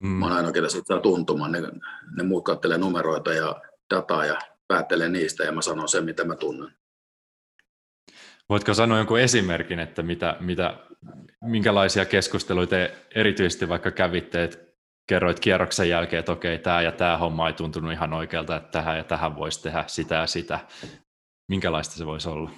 [0.00, 0.08] mm.
[0.08, 1.52] mä olen ainoa, ketä siitä saa tuntumaan.
[1.52, 1.60] Ne,
[2.16, 3.62] ne muut kattelee numeroita ja
[3.94, 6.72] dataa ja päättelee niistä ja mä sanon sen, mitä mä tunnen.
[8.48, 10.78] Voitko sanoa jonkun esimerkin, että mitä, mitä,
[11.44, 14.58] minkälaisia keskusteluita te erityisesti vaikka kävitte, että
[15.08, 18.96] kerroit kierroksen jälkeen, että okei, tämä ja tämä homma ei tuntunut ihan oikealta, että tähän
[18.96, 20.60] ja tähän voisi tehdä sitä ja sitä.
[21.48, 22.50] Minkälaista se voisi olla?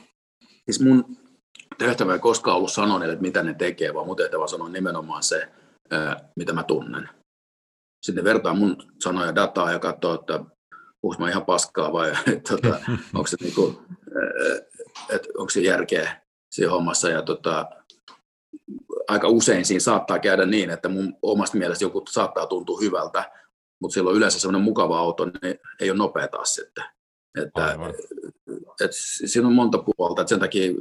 [0.64, 1.16] Siis mun
[1.78, 4.68] tehtävä ei koskaan ollut sanoa niille, että mitä ne tekee, vaan mun tehtävä on sanoa
[4.68, 5.48] nimenomaan se,
[6.36, 7.08] mitä mä tunnen.
[8.06, 10.44] Sitten vertaa mun sanoja dataa ja katsoo, että
[11.00, 12.12] puhuis mä ihan paskaa vai
[12.50, 12.80] tota,
[13.14, 13.82] onko, se niinku,
[15.10, 17.08] että onko se järkeä siinä hommassa.
[17.08, 17.66] Ja tota,
[19.08, 23.30] aika usein siinä saattaa käydä niin, että mun omasta mielestä joku saattaa tuntua hyvältä,
[23.80, 26.84] mutta silloin yleensä semmoinen mukava auto, niin ei ole nopea taas sitten.
[27.42, 27.78] Että,
[28.80, 30.72] et, siinä on monta puolta, että sen takia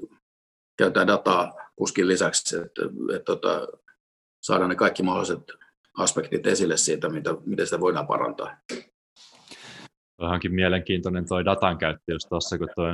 [0.77, 2.81] käytetään dataa kuskin lisäksi, että,
[3.15, 3.67] että tota,
[4.41, 5.43] saadaan ne kaikki mahdolliset
[5.97, 8.57] aspektit esille siitä, mitä, miten sitä voidaan parantaa.
[10.17, 12.91] Onkin mielenkiintoinen tuo datan käyttö just tuossa, kun toi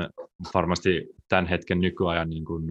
[0.54, 2.64] varmasti tämän hetken nykyajan niin kuin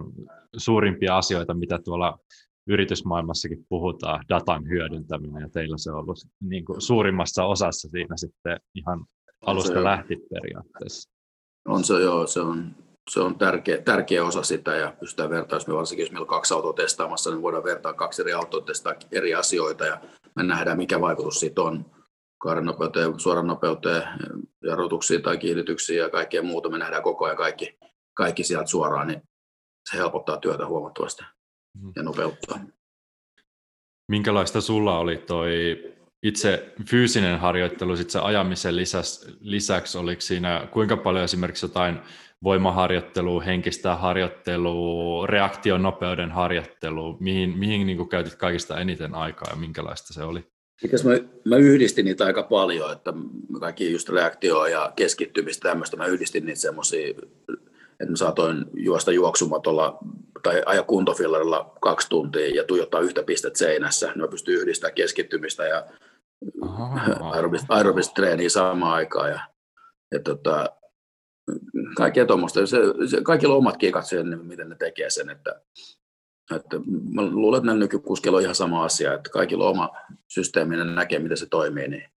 [0.56, 2.18] suurimpia asioita, mitä tuolla
[2.66, 8.60] yritysmaailmassakin puhutaan, datan hyödyntäminen, ja teillä se on ollut niin kuin suurimmassa osassa siinä sitten
[8.74, 9.04] ihan
[9.46, 11.10] alusta lähti periaatteessa.
[11.68, 12.76] On se joo, se on,
[13.10, 16.54] se on tärkeä, tärkeä osa sitä, ja pystytään vertaamaan, me varsinkin jos meillä on kaksi
[16.54, 20.00] autoa testaamassa, niin voidaan vertaa kaksi eri autoa testaa eri asioita, ja
[20.36, 21.86] me nähdään, mikä vaikutus siitä on
[22.38, 24.02] kaaren nopeuteen, suoran nopeuteen,
[24.62, 26.68] jarrutuksiin tai kiihdytyksiin ja kaikkea muuta.
[26.68, 27.78] Me nähdään koko ajan kaikki,
[28.14, 29.22] kaikki sieltä suoraan, niin
[29.90, 31.24] se helpottaa työtä huomattavasti
[31.82, 31.92] mm.
[31.96, 32.60] ja nopeuttaa.
[34.08, 35.52] Minkälaista sulla oli toi
[36.22, 41.98] itse fyysinen harjoittelu sit se ajamisen lisäksi, lisäksi, oliko siinä kuinka paljon esimerkiksi jotain
[42.42, 50.12] voimaharjoittelua, henkistä harjoittelua, reaktion nopeuden harjoittelua, mihin, mihin niin käytit kaikista eniten aikaa ja minkälaista
[50.14, 50.44] se oli?
[51.04, 53.12] Mä, mä yhdistin niitä aika paljon, että
[53.60, 59.98] kaikki just reaktioa ja keskittymistä tämmöistä, mä yhdistin niitä semmoisia, että mä saatoin juosta juoksumatolla
[60.42, 65.66] tai aja kuntofillarilla kaksi tuntia ja tuijottaa yhtä pistettä seinässä, niin mä pystyn yhdistämään keskittymistä
[65.66, 65.86] ja
[67.32, 69.30] aerobista, aerobista treeniä samaan aikaan.
[69.30, 69.40] Ja,
[70.12, 70.66] ja tota,
[71.96, 72.66] kaikkea tuommoista.
[72.66, 72.78] Se,
[73.10, 75.60] se, kaikilla on omat kikat sen, miten ne tekee sen, että
[76.56, 76.76] että
[77.14, 79.90] mä luulen, että nykykuskilla on ihan sama asia, että kaikilla on oma
[80.28, 82.10] systeemi, ne näkee, miten se toimii, niin,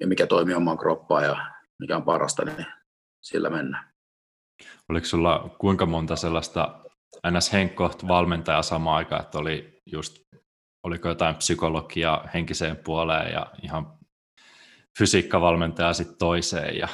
[0.00, 1.36] ja mikä toimii omaan kroppaan ja
[1.78, 2.66] mikä on parasta, niin
[3.20, 3.92] sillä mennään.
[4.88, 6.84] Oliko sulla kuinka monta sellaista
[7.30, 7.52] ns.
[7.52, 10.22] henkkoht valmentajaa samaan aikaan, että oli just,
[10.86, 13.98] oliko jotain psykologiaa henkiseen puoleen ja ihan
[14.98, 16.88] fysiikkavalmentajaa sitten toiseen ja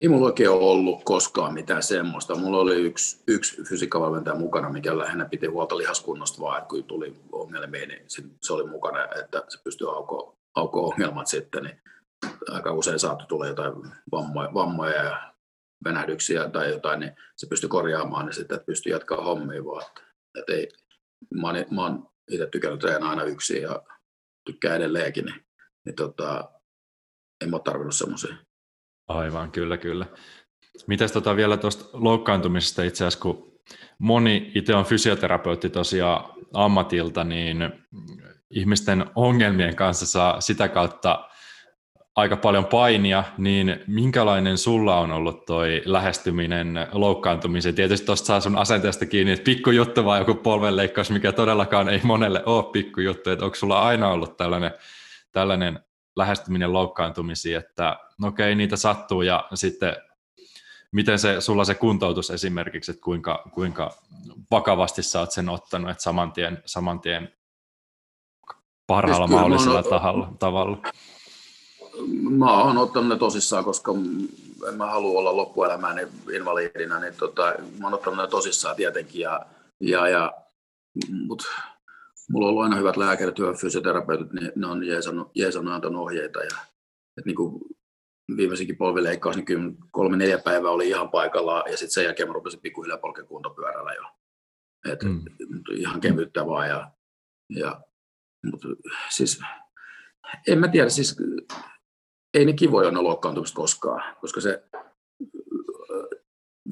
[0.00, 2.34] ei mulla oikein ollut koskaan mitään semmoista.
[2.34, 7.86] Mulla oli yksi, yksi fysiikkavalmentaja mukana, mikä lähinnä piti huolta lihaskunnosta vaan, kun tuli ongelmia,
[7.86, 8.02] niin
[8.42, 11.62] se oli mukana, että se pystyi aukoa, aukoa ongelmat sitten.
[11.62, 11.80] Niin
[12.50, 13.72] aika usein saattoi tulla jotain
[14.12, 15.32] vammoja, vammoja ja
[15.84, 19.84] venähdyksiä tai jotain, niin se pystyi korjaamaan, niin sitten pystyi jatkaa hommia vaan.
[19.86, 20.02] Että,
[20.38, 20.68] että ei,
[21.34, 23.82] mä, oon, mä oon itse tykännyt treenaa aina yksin ja
[24.46, 25.46] tykkää edelleenkin, niin,
[25.84, 26.50] niin tota,
[27.44, 28.36] en ole tarvinnut semmoisia
[29.08, 30.06] Aivan, kyllä, kyllä.
[30.86, 33.60] Mitäs tota vielä tuosta loukkaantumisesta itse asiassa, kun
[33.98, 37.56] moni itse on fysioterapeutti tosiaan ammatilta, niin
[38.50, 41.28] ihmisten ongelmien kanssa saa sitä kautta
[42.18, 47.74] aika paljon painia, niin minkälainen sulla on ollut toi lähestyminen loukkaantumiseen?
[47.74, 52.42] Tietysti tuosta saa sun asenteesta kiinni, että pikkujuttu vai joku polvenleikkaus, mikä todellakaan ei monelle
[52.46, 54.70] ole pikkujuttu, että onko sulla aina ollut tällainen,
[55.32, 55.80] tällainen
[56.16, 59.96] lähestyminen loukkaantumisiin, että no okei, niitä sattuu ja sitten
[60.92, 63.90] miten se, sulla se kuntoutus esimerkiksi, että kuinka, kuinka
[64.50, 67.32] vakavasti sä oot sen ottanut, että saman tien, saman tien
[68.86, 70.78] parhaalla siis mahdollisella tahalla, tavalla?
[72.30, 73.92] Mä oon ottanut ne tosissaan, koska
[74.68, 76.02] en mä halua olla loppuelämääni
[76.34, 79.20] invaliidina, niin tota, mä oon ottanut ne tosissaan tietenkin.
[79.20, 79.46] Ja,
[79.80, 80.32] ja, ja,
[81.26, 81.42] mut,
[82.30, 86.40] mulla on ollut aina hyvät lääkärit, hyvät fysioterapeutit, niin ne on jeesannut, jeesannut antanut ohjeita.
[86.40, 86.56] Ja,
[87.18, 87.60] et niin kuin
[88.36, 92.34] viimeisinkin polvileikkaus, niin kyllä kolme neljä päivää oli ihan paikallaan, ja sitten sen jälkeen mä
[92.34, 94.02] rupesin pikkuhiljaa polkea kuntopyörällä jo.
[94.92, 95.24] Et, mm.
[95.70, 96.68] Ihan kevyttä vaan.
[96.68, 96.90] Ja,
[97.48, 97.80] ja,
[98.46, 98.60] mut,
[99.08, 99.40] siis,
[100.48, 101.16] en mä tiedä, siis
[102.38, 104.62] ei ne kivoja ole loukkaantumista koskaan, koska se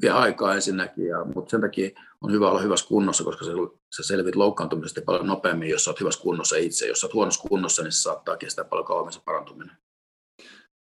[0.01, 1.89] vie aikaa ensinnäkin, ja, mutta sen takia
[2.21, 3.51] on hyvä olla hyvässä kunnossa, koska se,
[3.95, 6.87] sä selvit loukkaantumisesta paljon nopeammin, jos sä oot hyvässä kunnossa itse.
[6.87, 9.77] Jos sä oot huonossa kunnossa, niin se saattaa kestää paljon kauemmin se parantuminen.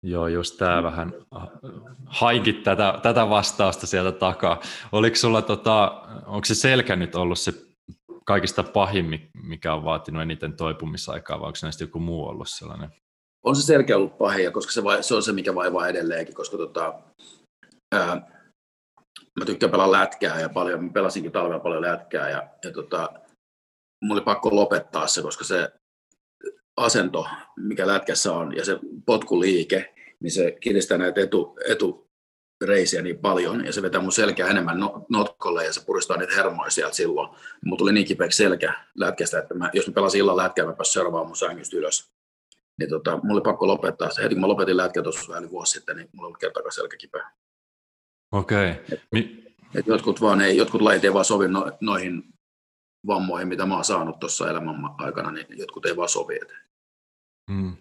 [0.02, 1.12] Joo, just tämä vähän
[2.06, 4.60] haikit tätä, tätä vastausta sieltä takaa.
[4.92, 7.52] Oliko sulla, tota, onko se selkä nyt ollut se
[8.24, 12.90] kaikista pahin, mikä on vaatinut eniten toipumisaikaa, vai onko näistä joku muu ollut sellainen?
[13.48, 16.56] On se selkeä ollut pahin, koska se, vai, se on se, mikä vaivaa edelleenkin, koska
[16.56, 16.94] tota,
[17.94, 18.14] ää,
[19.38, 23.12] mä tykkään pelaa lätkää ja paljon, mä pelasinkin talvella paljon lätkää ja, ja tota,
[24.04, 25.72] mulla oli pakko lopettaa se, koska se
[26.76, 33.66] asento, mikä lätkässä on ja se potkuliike, niin se kiristää näitä etu, etureisiä niin paljon
[33.66, 37.28] ja se vetää mun selkeä enemmän no, notkolle ja se puristaa niitä hermoja sieltä silloin.
[37.64, 40.92] Mulla tuli niin kipeäksi selkä lätkästä, että mä, jos mä pelasin illan lätkää, mä pääsin
[40.92, 42.17] seuraavaan mun sängystä ylös.
[42.78, 44.22] Niin tota, mulla oli pakko lopettaa se.
[44.22, 47.30] Heti kun mä lopetin lätkää tuossa vähän vuosi sitten, niin mulla oli kertaakaan selkä kipeä.
[48.32, 48.70] Okei.
[48.70, 48.98] Okay.
[49.12, 52.22] Mi- et jotkut, vaan ei, jotkut lajit ei vaan sovi no, noihin
[53.06, 56.38] vammoihin, mitä mä oon saanut tuossa elämän aikana, niin jotkut ei vaan sovi.
[57.52, 57.76] Hmm.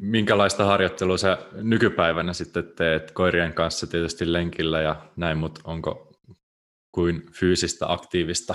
[0.00, 6.12] Minkälaista harjoittelua sä nykypäivänä sitten teet koirien kanssa tietysti lenkillä ja näin, mutta onko
[6.92, 8.54] kuin fyysistä aktiivista?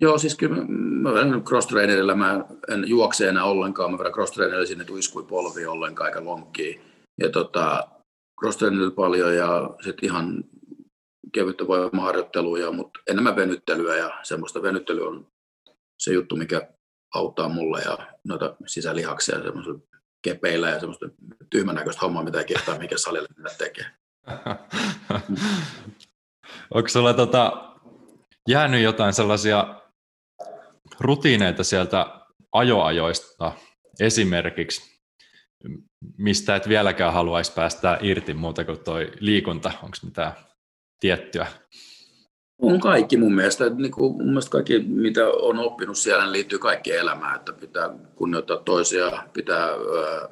[0.00, 1.68] Joo, siis kyllä mä vedän cross
[2.14, 4.32] mä en juokse enää ollenkaan, mä vedän cross
[4.66, 6.80] sinne tuiskui polvi ollenkaan eikä lonkkiin.
[7.20, 7.88] Ja tota,
[8.40, 8.58] cross
[8.96, 10.44] paljon ja sitten ihan
[11.32, 15.26] kevyttä voimaharjoittelua, mutta enemmän venyttelyä ja semmoista venyttelyä on
[15.98, 16.68] se juttu, mikä
[17.14, 19.80] auttaa mulle ja noita sisälihaksia semmoisella
[20.22, 21.06] kepeillä ja semmoista
[21.50, 23.86] tyhmän näköistä hommaa, mitä ei kehtaa mikä salille mennä tekee.
[26.74, 27.72] Onko sulla tota,
[28.48, 29.77] jäänyt jotain sellaisia
[31.00, 32.06] rutiineita sieltä
[32.52, 33.52] ajoajoista
[34.00, 35.00] esimerkiksi,
[36.18, 39.72] mistä et vieläkään haluaisi päästä irti muuta kuin toi liikunta?
[39.82, 40.32] Onko mitään
[41.00, 41.46] tiettyä?
[42.62, 43.70] On kaikki mun mielestä.
[43.70, 47.36] Niin kuin, mun mielestä kaikki, mitä on oppinut siellä, niin liittyy kaikki elämään.
[47.36, 50.28] Että pitää kunnioittaa toisia, pitää ö,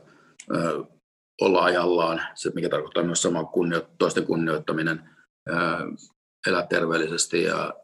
[0.54, 0.84] ö,
[1.40, 5.10] olla ajallaan, se mikä tarkoittaa myös sama kunnio, toisten kunnioittaminen,
[5.48, 5.52] ö,
[6.46, 7.74] elää terveellisesti ja,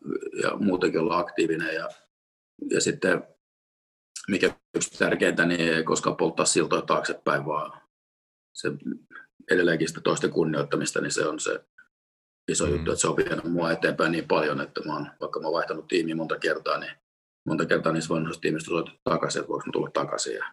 [0.42, 1.74] ja muutenkin olla aktiivinen.
[1.74, 1.88] Ja,
[2.70, 3.22] ja sitten,
[4.28, 7.82] mikä yksi tärkeintä, niin ei koskaan polttaa siltoja taaksepäin, vaan
[8.54, 8.72] se
[9.50, 11.64] edelleenkin sitä toisten kunnioittamista, niin se on se
[12.48, 12.72] iso mm.
[12.72, 15.54] juttu, että se on vienyt mua eteenpäin niin paljon, että mä oon, vaikka mä oon
[15.54, 16.92] vaihtanut tiimiä monta kertaa, niin
[17.46, 20.34] monta kertaa niissä vanhoissa tiimistä soitettu takaisin, että voiko mä tulla takaisin.
[20.34, 20.44] Ja,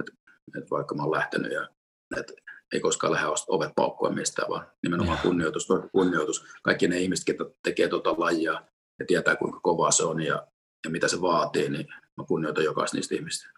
[0.00, 0.12] että,
[0.58, 1.68] että vaikka mä oon lähtenyt ja
[2.16, 2.32] että
[2.72, 6.46] ei koskaan lähde ovet paukkua mistään, vaan nimenomaan kunnioitus, kunnioitus.
[6.62, 8.62] Kaikki ne ihmiset, jotka tekee tuota lajia
[8.98, 10.46] ja tietää, kuinka kovaa se on ja,
[10.86, 13.48] ja mitä se vaatii, niin mä kunnioitan jokaista niistä ihmistä.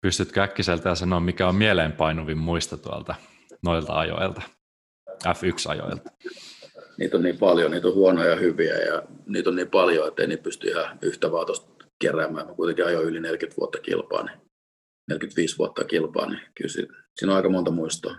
[0.00, 3.14] Pystytkö äkkiseltä sanoa, mikä on mieleenpainuvin muista tuolta
[3.62, 4.42] noilta ajoilta?
[5.10, 6.10] F1-ajoilta?
[6.98, 10.22] Niitä on niin paljon, niitä on huonoja ja hyviä ja niitä on niin paljon, että
[10.22, 12.46] ei niitä pysty ihan yhtä vaan tuosta keräämään.
[12.46, 14.40] Mä kuitenkin ajoin yli 40 vuotta kilpaa, niin
[15.08, 18.16] 45 vuotta kilpaa, niin kyllä siinä, siinä on aika monta muistoa.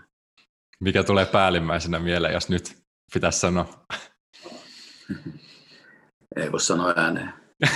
[0.80, 2.76] Mikä tulee päällimmäisenä mieleen, jos nyt
[3.14, 3.84] pitäisi sanoa?
[6.36, 7.32] ei voi sanoa ääneen.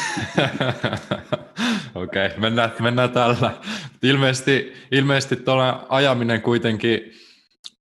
[1.95, 3.51] Okei, okay, mennään, mennään tällä.
[4.03, 7.13] Ilmeisesti, ilmeisesti tuolla ajaminen kuitenkin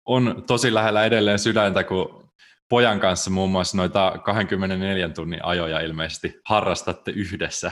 [0.06, 2.30] on tosi lähellä edelleen sydäntä, kun
[2.70, 7.72] pojan kanssa muun muassa noita 24 tunnin ajoja ilmeisesti harrastatte yhdessä.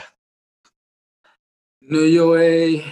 [1.89, 2.85] No joo, ei.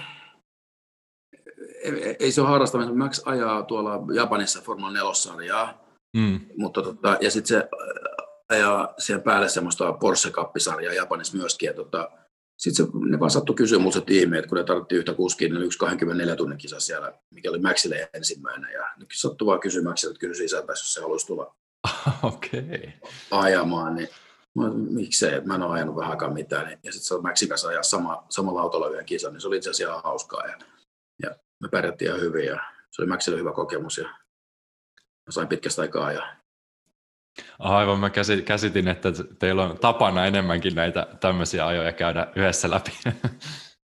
[1.83, 2.93] Ei, ei se ole harrastamista.
[2.93, 5.89] Max ajaa tuolla Japanissa Formula 4-sarjaa.
[6.17, 6.39] Mm.
[6.57, 7.69] Mutta tota, ja sitten se
[8.49, 11.67] ajaa siihen päälle semmoista Porsche-kappisarjaa Japanissa myöskin.
[11.67, 12.11] Ja tota,
[12.57, 15.49] sitten se, ne vaan sattui kysyä mulle se tiimi, että kun ne tarvittiin yhtä kuskia,
[15.49, 18.73] niin yksi 24 tunnin kisa siellä, mikä oli Maxille ensimmäinen.
[18.73, 21.55] Ja nyt sattui vaan kysyä Maxille, että kysyi isältä, jos se haluaisi tulla
[22.23, 22.91] okay.
[23.31, 24.09] ajamaan, niin
[24.55, 26.67] mä, miksei, mä en ole ajanut vähän aikaa mitään.
[26.67, 29.47] Niin, ja sitten se on Maxin kanssa ajaa sama, samalla autolla vielä kisa, niin se
[29.47, 30.47] oli itse asiassa ihan hauskaa.
[30.47, 30.57] Ja,
[31.23, 32.59] ja me pärjättiin ihan hyvin ja
[32.91, 34.05] se oli Maxille hyvä kokemus ja
[35.25, 36.39] mä sain pitkästä aikaa ajaa.
[37.59, 38.09] Aivan, mä
[38.45, 42.91] käsitin, että teillä on tapana enemmänkin näitä tämmöisiä ajoja käydä yhdessä läpi.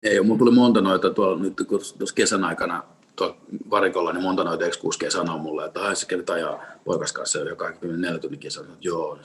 [0.03, 2.83] Ei mulla tuli monta noita tuolla nyt kun tuossa kesän aikana
[3.15, 3.37] tuolla
[3.69, 7.55] varikolla, niin monta noita ekskuuskeja sanoo mulle, että ai sä kävit ajaa poikas kanssa jo
[7.55, 9.19] 24 tunnin kisan, että joo,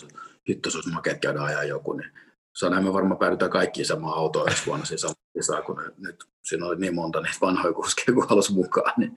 [0.49, 2.11] hitto se olisi makea käydä ajaa joku, niin
[2.57, 6.77] sanoin, me varmaan päädytään kaikkiin samaan autoon ensi vuonna siinä samassa kun nyt siinä oli
[6.77, 9.17] niin monta niitä vanhoja kuskeja kuin halusi mukaan, niin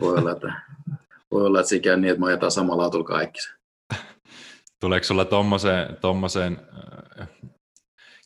[0.00, 0.52] voi olla, että,
[1.30, 3.38] voi olla, että se ikään niin, että me ajetaan samalla autolla kaikki.
[4.80, 5.26] Tuleeko sulla
[6.00, 6.60] tommoseen
[7.20, 7.28] äh,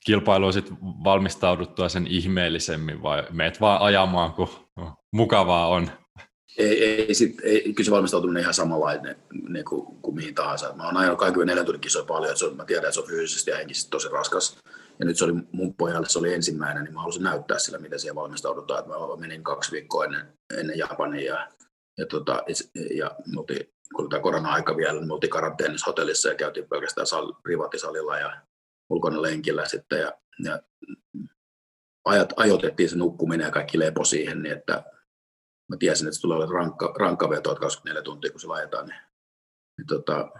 [0.05, 4.49] kilpailuun sit valmistauduttua sen ihmeellisemmin vai meet vaan ajamaan, kun
[5.13, 5.91] mukavaa on?
[6.59, 9.17] Ei, ei, sit, ei kyllä se valmistautuminen ihan samanlainen
[9.49, 10.73] niin kuin, kuin mihin tahansa.
[10.75, 13.07] Mä oon ajanut 24 tunnin kisoja paljon, että se on, mä tiedän, että se on
[13.07, 14.59] fyysisesti ja henkisesti tosi raskas.
[14.99, 18.01] Ja nyt se oli mun pojalle, se oli ensimmäinen, niin mä halusin näyttää sillä, miten
[18.01, 18.81] siellä valmistaudutaan.
[18.81, 20.27] Että mä menin kaksi viikkoa ennen,
[20.59, 21.49] ennen Japania ja,
[21.99, 22.43] ja, tota,
[22.95, 27.07] ja me oltiin kun tämä korona-aika vielä, niin me oltiin karanteenissa hotellissa ja käytiin pelkästään
[27.07, 28.43] sal, privaattisalilla ja
[28.91, 30.13] ulkona lenkillä sitten ja,
[30.45, 30.61] ja
[32.05, 34.85] ajat, ajoitettiin se nukkuminen ja kaikki lepo siihen, niin että
[35.69, 39.01] mä tiesin, että se tulee olla rankka, rankka veto, 24 tuntia kun se laitetaan, niin,
[39.79, 40.31] niin tota,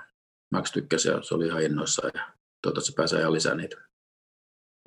[0.53, 2.33] Max tykkäsi ja se oli ihan innoissaan ja
[2.63, 3.77] toivottavasti se pääsee ihan lisää niitä.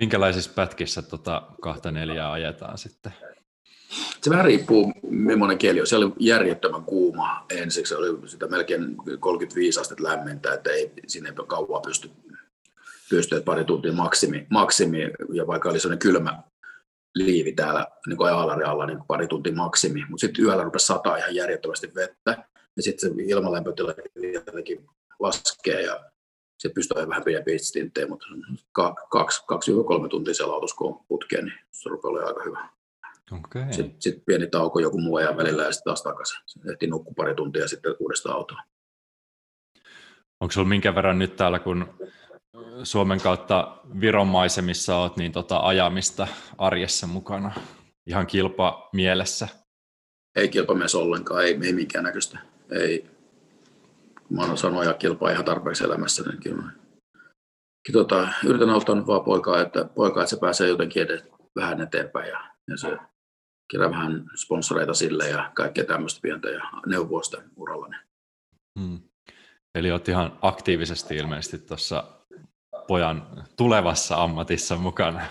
[0.01, 3.13] Minkälaisissa pätkissä tota kahta neljää ajetaan sitten?
[4.21, 5.87] Se vähän riippuu, millainen kieli on.
[5.87, 11.45] Se oli järjettömän kuuma ensiksi, oli sitä melkein 35 astetta lämmintä, että ei, sinne ei
[11.47, 12.09] kauan pysty,
[13.09, 14.99] pysty että pari tuntia maksimi, maksimi,
[15.33, 16.43] ja vaikka oli sellainen kylmä
[17.15, 21.35] liivi täällä niin kuin alla, niin pari tuntia maksimi, mutta sitten yöllä rupesi sataa ihan
[21.35, 22.43] järjettömästi vettä,
[22.77, 24.85] ja sitten se ilmalämpötila vieläkin
[25.19, 26.11] laskee, ja
[26.59, 28.25] se pystyy vähän pidempiä stinttejä, mutta
[29.09, 32.80] kaksi, kaksi, kolme tuntia siellä autossa, kun on putkeen, niin se rupeaa olemaan aika hyvä.
[33.39, 33.73] Okay.
[33.73, 36.37] Sitten sit pieni tauko joku muu ajan välillä ja sitten taas takaisin.
[36.71, 38.61] Ehti nukkua pari tuntia sitten uudestaan autoon.
[40.39, 41.93] Onko sinulla minkä verran nyt täällä, kun
[42.83, 47.51] Suomen kautta Viron maisemissa olet, niin tota ajamista arjessa mukana?
[48.07, 49.47] Ihan kilpa mielessä?
[50.35, 52.39] Ei kilpamiessä ollenkaan, ei, ei minkään näköistä.
[52.71, 53.05] Ei.
[54.29, 56.71] Mä oon saanut ajaa kilpaa ihan tarpeeksi elämässä, niin kyllä mä
[57.91, 61.23] tota, yritän auttaa nyt vaan poikaa, että, poikaa, että se pääsee jotenkin edes
[61.55, 62.97] vähän eteenpäin ja, ja se
[63.71, 67.95] kerää vähän sponsoreita sille ja kaikkea tämmöistä pientä ja neuvoa sitä urallani.
[68.79, 68.99] Hmm.
[69.75, 72.03] Eli olet ihan aktiivisesti ilmeisesti tuossa
[72.87, 75.21] pojan tulevassa ammatissa mukana.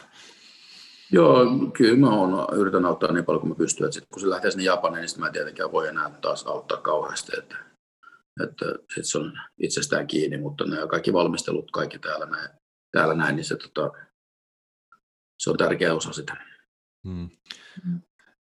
[1.13, 3.85] Joo, kyllä mä oon, yritän auttaa niin paljon kuin mä pystyn.
[3.85, 6.81] Että sit, kun se lähtee sinne Japaniin, niin mä en tietenkään voi enää taas auttaa
[6.81, 7.33] kauheasti.
[7.39, 7.57] Että,
[8.45, 12.49] että sit se on itsestään kiinni, mutta ne kaikki valmistelut, kaikki täällä näin,
[12.93, 13.91] täällä näin niin se, tota,
[15.39, 16.37] se on tärkeä osa sitä.
[17.09, 17.31] Hmm.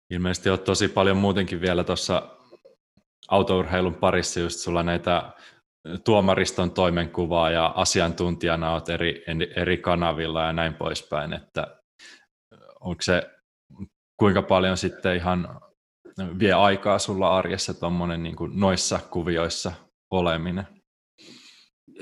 [0.09, 2.37] Ilmeisesti olet tosi paljon muutenkin vielä tuossa
[3.27, 5.31] autourheilun parissa, just sulla näitä
[6.03, 9.23] tuomariston toimenkuvaa ja asiantuntijana olet eri,
[9.55, 11.77] eri kanavilla ja näin poispäin, että
[12.79, 13.29] onko se
[14.19, 15.61] kuinka paljon sitten ihan
[16.39, 19.71] vie aikaa sulla arjessa tuommoinen niin noissa kuvioissa
[20.11, 20.76] oleminen?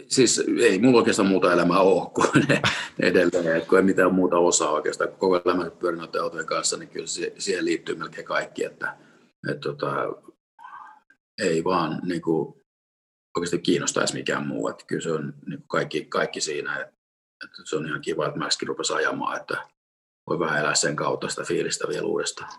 [0.07, 2.47] Siis ei mulla oikeastaan muuta elämää ole kuin
[2.99, 6.77] edelleen, että kun ei mitään muuta osaa oikeastaan, kun koko elämä pyörin noiden autojen kanssa,
[6.77, 8.97] niin kyllä siihen liittyy melkein kaikki, että,
[9.49, 9.93] että tota,
[11.41, 12.55] ei vaan niin kuin,
[13.37, 16.95] oikeasti kiinnostaisi mikään muu, että kyllä se on niin kuin kaikki, kaikki siinä, että,
[17.43, 19.57] että se on ihan kiva, että Maxkin rupesi ajamaan, että
[20.29, 22.51] voi vähän elää sen kautta sitä fiilistä vielä uudestaan.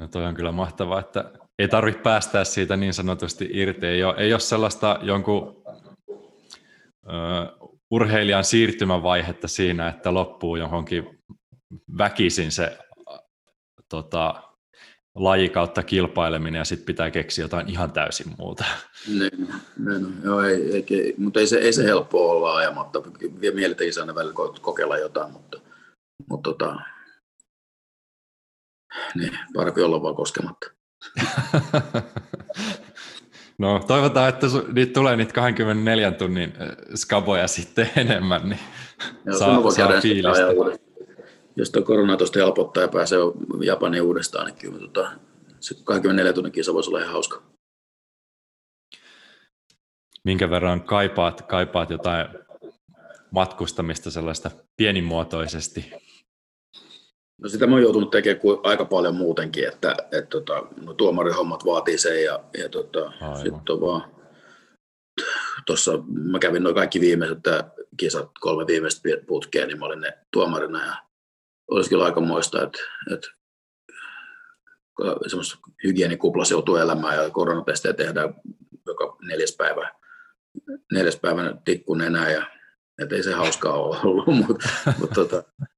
[0.00, 3.86] No toi on kyllä mahtavaa, että ei tarvitse päästää siitä niin sanotusti irti.
[3.86, 5.57] Ei ole, ei ole sellaista jonkun
[7.90, 11.18] urheilijan siirtymävaihetta siinä, että loppuu johonkin
[11.98, 12.78] väkisin se
[13.88, 14.42] tota,
[15.14, 18.64] laji kautta kilpaileminen ja sitten pitää keksiä jotain ihan täysin muuta.
[19.08, 19.48] Niin,
[19.78, 23.02] niin, joo, ei, ei, mutta ei se, ei se helppoa olla ajamatta.
[23.54, 25.60] Mieli tekisi aina välillä kokeilla jotain, mutta,
[26.28, 26.76] mutta tota,
[29.14, 30.70] niin, parempi olla vaan koskematta.
[33.58, 36.52] No toivotaan, että su, niitä tulee niitä 24 tunnin
[36.94, 38.60] skaboja sitten enemmän, niin
[39.24, 40.78] Joo, saa, saa fiilistä.
[41.56, 43.18] Jos tuo korona tuosta helpottaa ja pääsee
[43.64, 45.10] Japaniin uudestaan, niin kyllä tota,
[45.60, 47.42] se 24 tunnin kisa voisi olla ihan hauska.
[50.24, 52.26] Minkä verran kaipaat, kaipaat jotain
[53.30, 55.92] matkustamista sellaista pienimuotoisesti?
[57.42, 61.98] No sitä mä oon joutunut tekemään aika paljon muutenkin, että, että tota, no tuomarihommat vaatii
[61.98, 63.12] sen ja, ja tota,
[63.42, 64.18] sitten on vaan
[65.66, 67.38] tuossa mä kävin noin kaikki viimeiset
[67.96, 70.96] kisat, kolme viimeistä putkea, niin mä olin ne tuomarina ja
[71.70, 72.78] olisi kyllä aika muista, että,
[73.12, 73.28] että
[75.26, 78.34] semmoista hygienikuplassa joutuu elämään ja koronatestejä tehdään
[78.86, 79.94] joka neljäs päivä,
[80.92, 82.46] neljäs päivänä tikkun enää ja
[83.02, 84.68] että ei se hauskaa ole ollut, mutta,
[84.98, 85.42] mutta tota,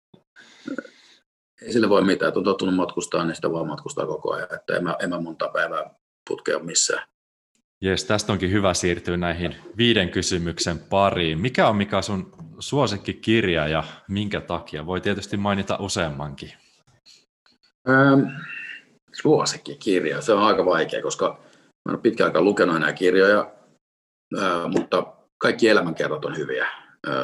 [1.63, 4.77] ei sille voi mitään, että on tottunut matkustaa, niin sitä vaan matkustaa koko ajan, että
[4.77, 5.95] en mä, en mä monta päivää
[6.29, 7.09] putkea missään.
[7.83, 11.41] Jes, tästä onkin hyvä siirtyä näihin viiden kysymyksen pariin.
[11.41, 14.87] Mikä on mikä sun suosikkikirja ja minkä takia?
[14.87, 16.53] Voi tietysti mainita useammankin.
[17.89, 18.21] Ähm,
[19.13, 23.53] suosikkikirja, se on aika vaikea, koska mä en ole pitkään aikaa lukenut enää kirjoja,
[24.39, 25.07] äh, mutta
[25.39, 26.67] kaikki elämänkerrat on hyviä.
[27.09, 27.15] Äh,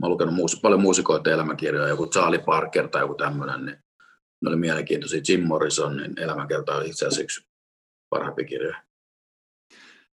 [0.00, 3.78] mä oon lukenut muus- paljon muusikoiden elämänkirjoja, joku Charlie Parker tai joku tämmöinen, niin
[4.42, 5.20] ne oli mielenkiintoisia.
[5.28, 7.46] Jim Morrisonin elämänkerta on itse asiassa yksi
[8.10, 8.82] parhaimpia kirjoja.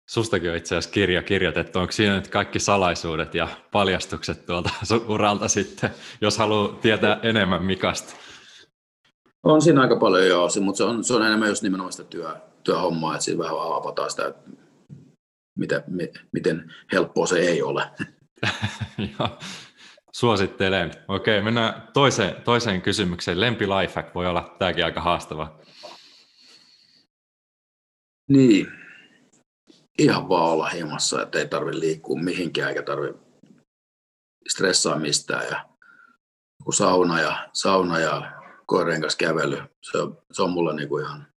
[0.10, 1.80] Sustakin on itse asiassa kirja kirjoitettu.
[1.80, 4.70] Onko siinä nyt kaikki salaisuudet ja paljastukset tuolta
[5.14, 5.90] uralta sitten,
[6.22, 8.14] jos haluaa tietää enemmän Mikasta?
[9.44, 12.36] On siinä aika paljon joo, mutta se on, se on enemmän just nimenomaan sitä työ,
[12.64, 14.50] työhommaa, että siinä vähän avataan sitä, että
[15.58, 15.84] miten,
[16.32, 17.84] miten helppoa se ei ole.
[20.20, 20.92] Suosittelen.
[21.08, 23.40] Okei, mennään toiseen, toiseen kysymykseen.
[23.40, 25.60] Lempi lifehack voi olla tämäkin aika haastava.
[28.30, 28.68] Niin,
[30.00, 33.22] ihan vaan olla himassa, että ei tarvitse liikkua mihinkään eikä tarvitse
[34.50, 35.46] stressaa mistään.
[35.46, 35.66] Ja
[36.72, 38.32] sauna ja, sauna ja
[38.66, 39.58] koireen kanssa kävely,
[39.92, 41.28] se on, se on mulle niin kuin ihan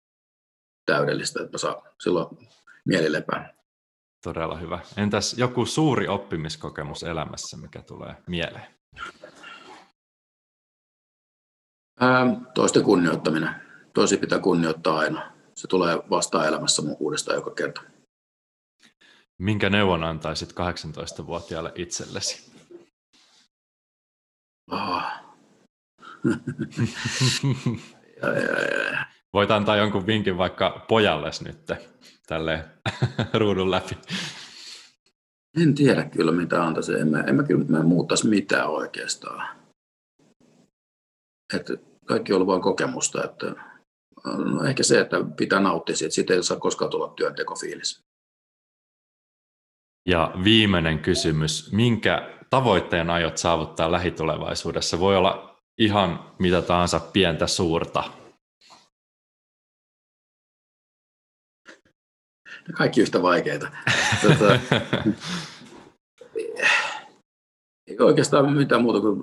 [0.86, 2.48] täydellistä, että mä saan silloin
[2.84, 3.51] mielilepää.
[4.22, 4.78] Todella hyvä.
[4.96, 8.66] Entäs joku suuri oppimiskokemus elämässä, mikä tulee mieleen?
[12.00, 13.50] Ää, toisten kunnioittaminen.
[13.94, 15.32] Tosi pitää kunnioittaa aina.
[15.54, 17.82] Se tulee vastaan elämässä mun uudestaan joka kerta.
[19.38, 22.52] Minkä neuvon antaisit 18-vuotiaalle itsellesi?
[24.70, 25.02] Oh.
[28.22, 29.06] ja, ja, ja.
[29.32, 31.66] Voit antaa jonkun vinkin vaikka pojalles nyt
[32.32, 32.64] tälle
[33.40, 33.98] ruudun läpi.
[35.62, 36.96] En tiedä kyllä mitä antaisin.
[36.96, 39.56] En mä, en mä kyllä mä muuttaisi mitään oikeastaan.
[41.54, 41.66] Et
[42.04, 43.24] kaikki on ollut vain kokemusta.
[43.24, 43.54] Että,
[44.24, 46.14] no ehkä se, että pitää nauttia siitä.
[46.14, 48.00] Siitä ei saa koskaan tulla työntekofiilis.
[50.08, 51.72] Ja viimeinen kysymys.
[51.72, 55.00] Minkä tavoitteen aiot saavuttaa lähitulevaisuudessa?
[55.00, 58.21] Voi olla ihan mitä tahansa pientä suurta.
[62.72, 63.68] Kaikki yhtä vaikeita.
[64.22, 64.60] Tota,
[67.86, 69.20] eikä oikeastaan mitään muuta kuin,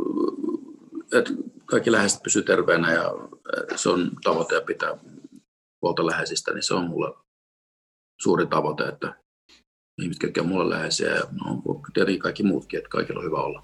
[1.14, 1.34] että
[1.66, 3.12] kaikki läheiset pysyvät terveenä ja
[3.76, 4.98] se on tavoite ja pitää
[5.82, 7.14] huolta läheisistä, niin se on mulle
[8.22, 9.16] suuri tavoite, että
[10.02, 11.62] ihmiset, jotka on mulle läheisiä ja no,
[11.94, 13.64] tietenkin kaikki muutkin, että kaikilla on hyvä olla.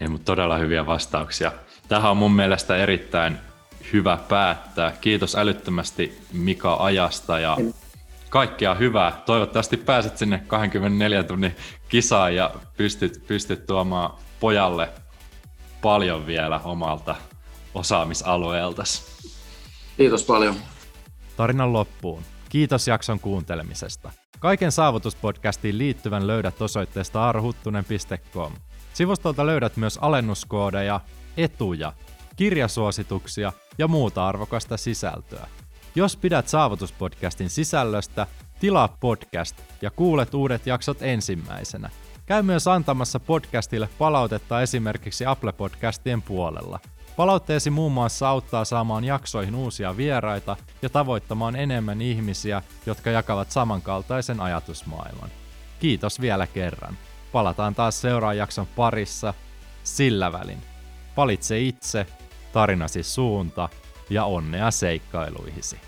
[0.00, 1.52] Ei, mutta todella hyviä vastauksia.
[1.88, 3.38] Tähän on mun mielestä erittäin
[3.92, 4.92] hyvä päättää.
[5.00, 7.56] Kiitos älyttömästi Mika ajasta ja
[8.36, 9.22] kaikkea hyvää.
[9.26, 11.56] Toivottavasti pääset sinne 24 tunnin
[11.88, 14.10] kisaan ja pystyt, pystyt tuomaan
[14.40, 14.88] pojalle
[15.82, 17.16] paljon vielä omalta
[17.74, 19.02] osaamisalueeltasi.
[19.96, 20.54] Kiitos paljon.
[21.36, 22.22] Tarinan loppuun.
[22.48, 24.10] Kiitos jakson kuuntelemisesta.
[24.38, 28.52] Kaiken saavutuspodcastiin liittyvän löydät osoitteesta arhuttunen.com.
[28.92, 31.00] Sivustolta löydät myös alennuskoodeja,
[31.36, 31.92] etuja,
[32.36, 35.46] kirjasuosituksia ja muuta arvokasta sisältöä.
[35.96, 38.26] Jos pidät Saavutuspodcastin sisällöstä,
[38.60, 41.90] tilaa podcast ja kuulet uudet jaksot ensimmäisenä.
[42.26, 46.80] Käy myös antamassa podcastille palautetta esimerkiksi Apple Podcastien puolella.
[47.16, 54.40] Palautteesi muun muassa auttaa saamaan jaksoihin uusia vieraita ja tavoittamaan enemmän ihmisiä, jotka jakavat samankaltaisen
[54.40, 55.30] ajatusmaailman.
[55.78, 56.98] Kiitos vielä kerran.
[57.32, 59.34] Palataan taas seuraajan jakson parissa.
[59.84, 60.62] Sillä välin.
[61.16, 62.06] Valitse itse,
[62.52, 63.68] tarinasi suunta
[64.10, 65.85] ja onnea seikkailuihisi.